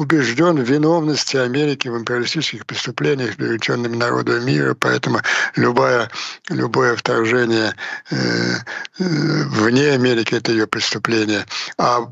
убежден 0.00 0.56
в 0.56 0.68
виновности 0.68 1.36
Америки 1.36 1.88
в 1.88 1.96
империалистических 1.96 2.66
преступлениях, 2.66 3.36
привлеченными 3.36 3.96
народу 3.96 4.40
мира, 4.40 4.76
поэтому 4.78 5.20
любое, 5.56 6.10
любое 6.50 6.96
вторжение 6.96 7.74
э, 8.10 8.16
э, 8.98 9.04
вне 9.44 9.92
Америки– 9.92 10.34
это 10.36 10.52
ее 10.52 10.66
преступление. 10.66 11.46
А 11.78 12.06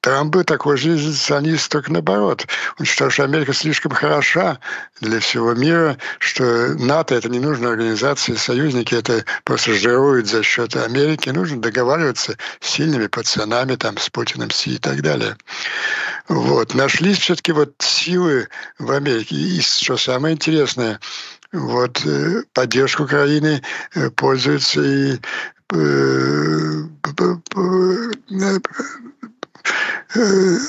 Трамп 0.00 0.34
был 0.34 0.44
такой 0.44 0.76
же 0.76 0.94
изоляционист, 0.96 1.70
только 1.70 1.92
наоборот. 1.92 2.46
Он 2.78 2.86
считал, 2.86 3.10
что 3.10 3.24
Америка 3.24 3.52
слишком 3.52 3.92
хороша 3.92 4.58
для 5.00 5.20
всего 5.20 5.54
мира, 5.54 5.96
что 6.18 6.74
НАТО 6.78 7.11
НАТО 7.12 7.26
это 7.26 7.28
не 7.28 7.40
нужно 7.40 7.70
организации, 7.70 8.34
союзники 8.34 8.94
это 8.94 9.24
просто 9.44 9.74
жируют 9.74 10.26
за 10.28 10.42
счет 10.42 10.74
Америки. 10.76 11.28
Нужно 11.28 11.60
договариваться 11.60 12.36
с 12.60 12.70
сильными 12.70 13.06
пацанами, 13.06 13.76
там, 13.76 13.98
с 13.98 14.08
Путиным, 14.08 14.50
Си 14.50 14.76
и 14.76 14.78
так 14.78 15.02
далее. 15.02 15.36
Вот. 16.28 16.74
Нашлись 16.74 17.18
все-таки 17.18 17.52
вот 17.52 17.74
силы 17.78 18.48
в 18.78 18.90
Америке. 18.90 19.36
И 19.36 19.60
что 19.60 19.96
самое 19.96 20.34
интересное, 20.34 21.00
вот 21.52 22.04
э, 22.06 22.44
поддержку 22.54 23.04
Украины 23.04 23.62
э, 23.94 24.10
пользуется 24.10 24.82
и 24.82 25.18
Э, 25.74 26.82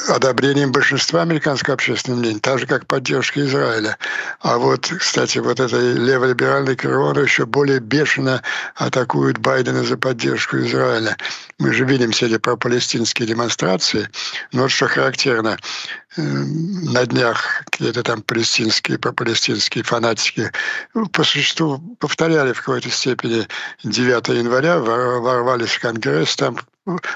одобрением 0.09 0.71
большинства 0.71 1.21
американского 1.21 1.73
общественного 1.73 2.21
мнения, 2.21 2.39
так 2.39 2.59
же, 2.59 2.65
как 2.65 2.87
поддержка 2.87 3.41
Израиля. 3.41 3.97
А 4.39 4.57
вот, 4.57 4.91
кстати, 4.99 5.39
вот 5.39 5.59
это 5.59 5.77
леволиберальный 5.77 6.75
крыло 6.75 7.13
еще 7.19 7.45
более 7.45 7.79
бешено 7.79 8.41
атакует 8.75 9.37
Байдена 9.39 9.83
за 9.83 9.97
поддержку 9.97 10.57
Израиля. 10.57 11.17
Мы 11.59 11.73
же 11.73 11.85
видим 11.85 12.11
все 12.11 12.27
эти 12.27 12.37
пропалестинские 12.37 13.27
демонстрации. 13.27 14.09
Но 14.51 14.63
вот 14.63 14.71
что 14.71 14.87
характерно, 14.87 15.57
э, 16.15 16.21
на 16.21 17.05
днях 17.05 17.63
какие-то 17.69 18.03
там 18.03 18.21
палестинские, 18.21 18.97
пропалестинские 18.97 19.83
фанатики 19.83 20.51
по 21.11 21.23
существу 21.23 21.79
повторяли 21.99 22.53
в 22.53 22.59
какой-то 22.59 22.89
степени 22.89 23.47
9 23.83 24.29
января, 24.29 24.79
ворвались 24.79 25.71
в 25.71 25.79
Конгресс, 25.81 26.35
там 26.35 26.57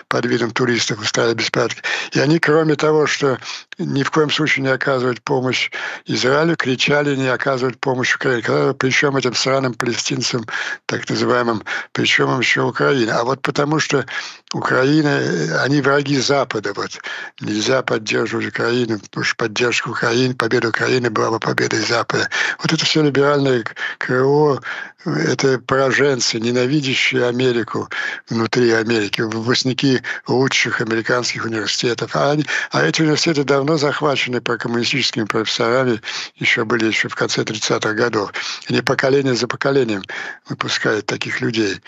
под 0.07 0.26
видом 0.26 0.51
туристов 0.51 0.99
устраивали 0.99 1.36
беспорядки. 1.36 1.82
И 2.13 2.20
они, 2.20 2.39
кроме 2.39 2.76
того, 2.76 3.07
что 3.07 3.38
ни 3.78 4.03
в 4.03 4.11
коем 4.11 4.30
случае 4.30 4.63
не 4.63 4.69
оказывать 4.69 5.21
помощь 5.21 5.69
Израилю, 6.05 6.55
кричали 6.55 7.15
не 7.15 7.28
оказывать 7.28 7.80
помощь 7.80 8.15
Украине. 8.15 8.73
Причем 8.73 9.15
этим 9.17 9.36
сраным 9.36 9.73
палестинцам, 9.73 10.45
так 10.86 11.07
называемым, 11.09 11.63
причем 11.91 12.39
еще 12.39 12.61
Украина. 12.61 13.19
А 13.19 13.23
вот 13.23 13.41
потому 13.41 13.80
что 13.80 14.05
Украина, 14.53 15.61
они 15.63 15.82
враги 15.82 16.17
Запада. 16.17 16.73
Вот. 16.73 16.99
Нельзя 17.41 17.82
поддерживать 17.84 18.47
Украину, 18.47 18.99
потому 18.99 19.23
что 19.23 19.36
поддержка 19.36 19.89
Украины, 19.89 20.34
победа 20.34 20.69
Украины 20.69 21.09
была 21.09 21.32
бы 21.32 21.39
победой 21.39 21.82
Запада. 21.82 22.30
Вот 22.59 22.73
это 22.73 22.84
все 22.86 23.03
либеральное 23.03 23.63
крыло, 23.97 24.59
это 25.05 25.59
пораженцы, 25.59 26.39
ненавидящие 26.39 27.28
Америку 27.28 27.89
внутри 28.30 28.71
Америки, 28.71 29.21
выпускники 29.21 30.01
лучших 30.28 30.82
американских 30.82 31.45
университетов. 31.45 32.15
А, 32.15 32.32
они, 32.32 32.45
а 32.71 32.84
эти 32.84 33.01
университеты 33.01 33.43
давно 33.43 33.66
захвачены 33.76 34.39
прокоммунистическими 34.39 35.26
профессорами, 35.26 36.01
еще 36.36 36.63
были 36.63 36.86
еще 36.86 37.09
в 37.09 37.15
конце 37.15 37.41
30-х 37.41 37.93
годов. 37.93 38.32
Они 38.70 38.82
поколение 38.82 39.36
за 39.36 39.47
поколением 39.47 40.03
выпускают 40.47 41.05
таких 41.05 41.41
людей. 41.41 41.82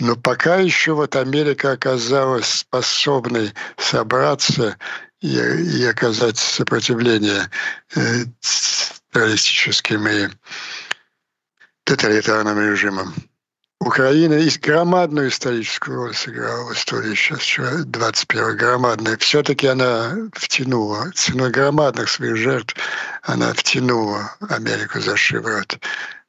Но 0.00 0.16
пока 0.16 0.56
еще 0.56 0.94
вот 0.94 1.14
Америка 1.14 1.72
оказалась 1.72 2.46
способной 2.46 3.52
собраться 3.76 4.76
и, 5.20 5.28
и 5.28 5.84
оказать 5.84 6.38
сопротивление 6.38 7.50
э, 7.94 8.24
террористическим 9.12 10.08
и 10.08 10.28
тоталитарным 11.84 12.58
режимам. 12.58 13.14
Украина 13.80 14.34
громадную 14.60 15.30
историческую 15.30 15.96
роль 15.96 16.14
сыграла 16.14 16.68
в 16.68 16.74
истории 16.74 17.14
сейчас, 17.14 17.86
21 17.86 18.56
громадная. 18.58 19.16
Все-таки 19.16 19.66
она 19.68 20.28
втянула, 20.34 21.10
ценой 21.14 21.50
громадных 21.50 22.10
своих 22.10 22.36
жертв, 22.36 22.76
она 23.22 23.54
втянула 23.54 24.36
Америку 24.50 25.00
за 25.00 25.16
шиворот 25.16 25.78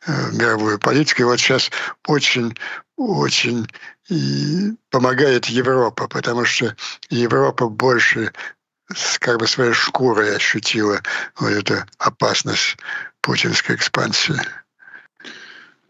э, 0.07 0.29
в 0.29 0.33
мировую 0.33 0.79
политику. 0.79 1.23
И 1.23 1.25
вот 1.25 1.41
сейчас 1.41 1.69
очень, 2.07 2.57
очень 2.95 3.67
и 4.07 4.73
помогает 4.89 5.47
Европа, 5.47 6.07
потому 6.07 6.45
что 6.45 6.73
Европа 7.09 7.67
больше 7.67 8.31
как 9.19 9.39
бы 9.39 9.47
своей 9.47 9.73
шкурой 9.73 10.37
ощутила 10.37 11.01
вот 11.35 11.49
эту 11.49 11.83
опасность 11.97 12.77
путинской 13.21 13.75
экспансии. 13.75 14.39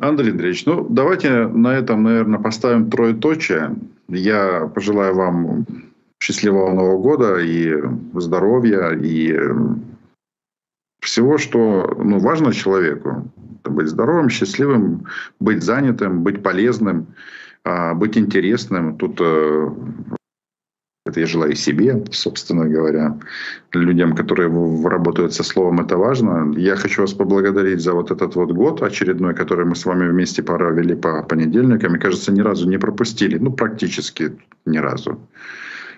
Андрей 0.02 0.32
Андреевич, 0.32 0.66
ну 0.66 0.88
давайте 0.89 1.47
на 1.47 1.76
этом, 1.76 2.04
наверное, 2.04 2.39
поставим 2.39 2.89
троеточие. 2.89 3.76
Я 4.10 4.66
пожелаю 4.74 5.16
вам 5.16 5.66
счастливого 6.20 6.74
Нового 6.74 7.02
года 7.02 7.38
и 7.38 7.76
здоровья, 8.16 8.89
и 8.91 9.38
всего, 11.02 11.38
что 11.38 11.95
ну, 12.04 12.18
важно 12.20 12.52
человеку. 12.52 13.32
Быть 13.64 13.88
здоровым, 13.88 14.30
счастливым, 14.30 15.06
быть 15.39 15.62
занятым, 15.62 16.24
быть 16.24 16.41
полезным, 16.41 17.06
а, 17.64 17.93
быть 17.93 18.18
интересным. 18.18 18.97
Тут 18.97 19.20
э, 19.22 19.70
Это 21.12 21.20
я 21.20 21.26
желаю 21.26 21.55
себе, 21.55 22.01
собственно 22.12 22.70
говоря, 22.70 23.18
людям, 23.74 24.16
которые 24.16 24.49
работают 24.88 25.34
со 25.34 25.43
словом, 25.43 25.82
это 25.82 25.97
важно. 25.97 26.53
Я 26.57 26.78
хочу 26.78 27.01
вас 27.01 27.12
поблагодарить 27.12 27.82
за 27.82 27.93
вот 27.93 28.12
этот 28.12 28.36
вот 28.36 28.53
год 28.53 28.82
очередной, 28.82 29.36
который 29.36 29.66
мы 29.66 29.76
с 29.76 29.86
вами 29.86 30.09
вместе 30.09 30.41
провели 30.41 30.95
по 30.95 31.22
понедельникам. 31.24 31.95
И, 31.95 31.99
кажется, 31.99 32.32
ни 32.32 32.39
разу 32.39 32.70
не 32.70 32.78
пропустили. 32.78 33.38
Ну, 33.38 33.51
практически 33.51 34.32
ни 34.66 34.78
разу. 34.78 35.20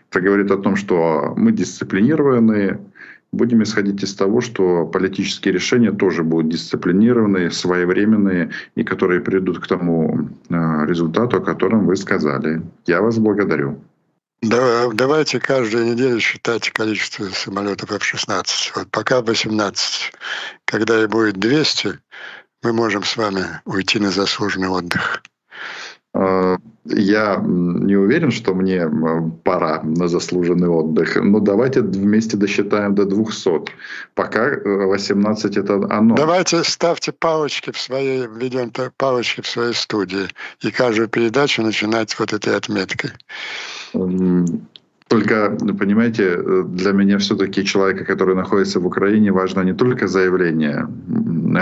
Это 0.10 0.22
говорит 0.22 0.50
о 0.50 0.58
том, 0.58 0.76
что 0.76 1.36
мы 1.38 1.52
дисциплинированные, 1.52 2.80
будем 3.32 3.62
исходить 3.62 4.02
из 4.02 4.16
того, 4.16 4.42
что 4.42 4.88
политические 4.88 5.54
решения 5.54 5.92
тоже 5.92 6.24
будут 6.24 6.50
дисциплинированные, 6.50 7.52
своевременные 7.52 8.50
и 8.74 8.84
которые 8.84 9.22
придут 9.22 9.60
к 9.60 9.68
тому 9.68 10.30
э, 10.50 10.86
результату, 10.88 11.38
о 11.38 11.42
котором 11.42 11.86
вы 11.86 11.98
сказали. 11.98 12.64
Я 12.88 13.04
вас 13.04 13.20
благодарю. 13.20 13.78
Да, 14.44 14.90
давайте 14.92 15.40
каждую 15.40 15.94
неделю 15.94 16.20
считать 16.20 16.70
количество 16.72 17.30
самолетов 17.30 17.94
F-16. 17.94 18.74
Вот 18.76 18.92
пока 18.92 19.22
18. 19.22 20.12
Когда 20.66 21.02
и 21.02 21.08
будет 21.08 21.40
200, 21.40 22.00
мы 22.62 22.74
можем 22.74 23.06
с 23.06 23.16
вами 23.16 23.62
уйти 23.64 24.00
на 24.00 24.12
заслуженный 24.12 24.68
отдых. 24.68 25.24
Э, 26.14 26.58
я 26.86 27.42
не 27.44 27.96
уверен, 27.96 28.32
что 28.32 28.54
мне 28.54 28.90
пора 29.44 29.82
на 29.84 30.08
заслуженный 30.08 30.68
отдых. 30.68 31.16
Но 31.16 31.40
давайте 31.40 31.82
вместе 31.82 32.38
досчитаем 32.38 32.94
до 32.94 33.06
200. 33.06 33.72
Пока 34.14 34.60
18 34.64 35.58
э, 35.58 35.60
это 35.60 35.76
оно. 35.90 36.16
Давайте 36.16 36.64
ставьте 36.64 37.12
палочки 37.12 37.72
в 37.72 37.80
своей, 37.80 38.28
введем 38.28 38.72
палочки 38.98 39.42
в 39.42 39.48
своей 39.48 39.74
студии. 39.74 40.28
И 40.62 40.72
каждую 40.72 41.08
передачу 41.08 41.62
начинать 41.62 42.18
вот 42.20 42.34
этой 42.34 42.56
отметкой. 42.56 43.12
Только, 45.08 45.52
понимаете, 45.78 46.38
для 46.64 46.92
меня 46.92 47.18
все-таки 47.18 47.64
человека, 47.64 48.06
который 48.06 48.36
находится 48.36 48.80
в 48.80 48.86
Украине, 48.88 49.32
важно 49.32 49.62
не 49.62 49.74
только 49.74 50.08
заявление 50.08 50.88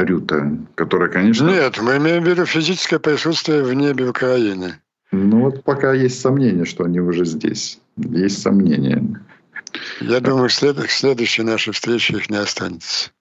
Рюта, 0.03 0.57
которое, 0.75 1.09
конечно... 1.09 1.47
Нет, 1.47 1.79
мы 1.81 1.97
имеем 1.97 2.23
в 2.23 2.27
виду 2.27 2.45
физическое 2.45 2.99
присутствие 2.99 3.63
в 3.63 3.73
небе 3.73 4.07
Украины. 4.07 4.75
Ну 5.11 5.41
вот 5.41 5.63
пока 5.63 5.93
есть 5.93 6.21
сомнения, 6.21 6.65
что 6.65 6.85
они 6.85 6.99
уже 7.01 7.25
здесь. 7.25 7.79
Есть 7.97 8.41
сомнения. 8.41 9.03
Я 9.99 10.19
думаю, 10.21 10.47
к 10.47 10.89
следующей 10.91 11.43
нашей 11.43 11.73
встрече 11.73 12.13
их 12.13 12.29
не 12.29 12.37
останется. 12.37 13.11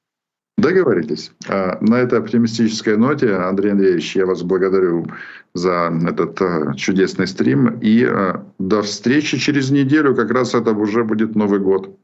Договорились. 0.60 1.32
А, 1.48 1.78
на 1.82 1.96
этой 1.96 2.20
оптимистической 2.20 2.98
ноте, 2.98 3.36
Андрей 3.36 3.72
Андреевич, 3.72 4.16
я 4.16 4.26
вас 4.26 4.42
благодарю 4.42 5.06
за 5.54 5.92
этот 6.08 6.42
а, 6.42 6.74
чудесный 6.76 7.28
стрим. 7.28 7.80
И 7.82 8.06
а, 8.06 8.46
до 8.58 8.82
встречи 8.82 9.38
через 9.38 9.70
неделю. 9.70 10.16
Как 10.16 10.32
раз 10.32 10.56
это 10.56 10.72
уже 10.72 11.04
будет 11.04 11.36
Новый 11.36 11.60
год. 11.60 12.00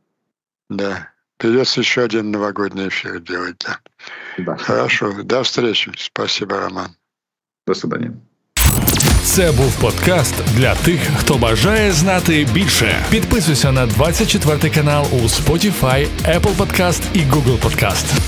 Да. 0.69 1.09
Придется 1.37 1.79
еще 1.79 2.01
один 2.01 2.31
новогодний 2.31 2.89
эфир 2.89 3.19
делать, 3.19 3.55
да. 3.65 3.79
да. 4.37 4.57
Хорошо. 4.57 5.11
До 5.23 5.41
встречи. 5.43 5.91
Спасибо, 5.95 6.59
Роман. 6.59 6.89
До 7.65 7.73
свидания. 7.73 8.13
Це 9.23 9.51
був 9.51 9.81
подкаст 9.81 10.35
для 10.55 10.75
тих, 10.75 10.99
хто 11.17 11.37
бажає 11.37 11.91
знати 11.91 12.47
більше. 12.53 13.05
Підписуйся 13.09 13.71
на 13.71 13.85
24 13.85 14.73
канал 14.73 15.05
у 15.11 15.15
Spotify, 15.15 16.07
Apple 16.25 16.57
Podcast 16.57 17.01
і 17.13 17.19
Google 17.19 17.59
Podcast. 17.59 18.21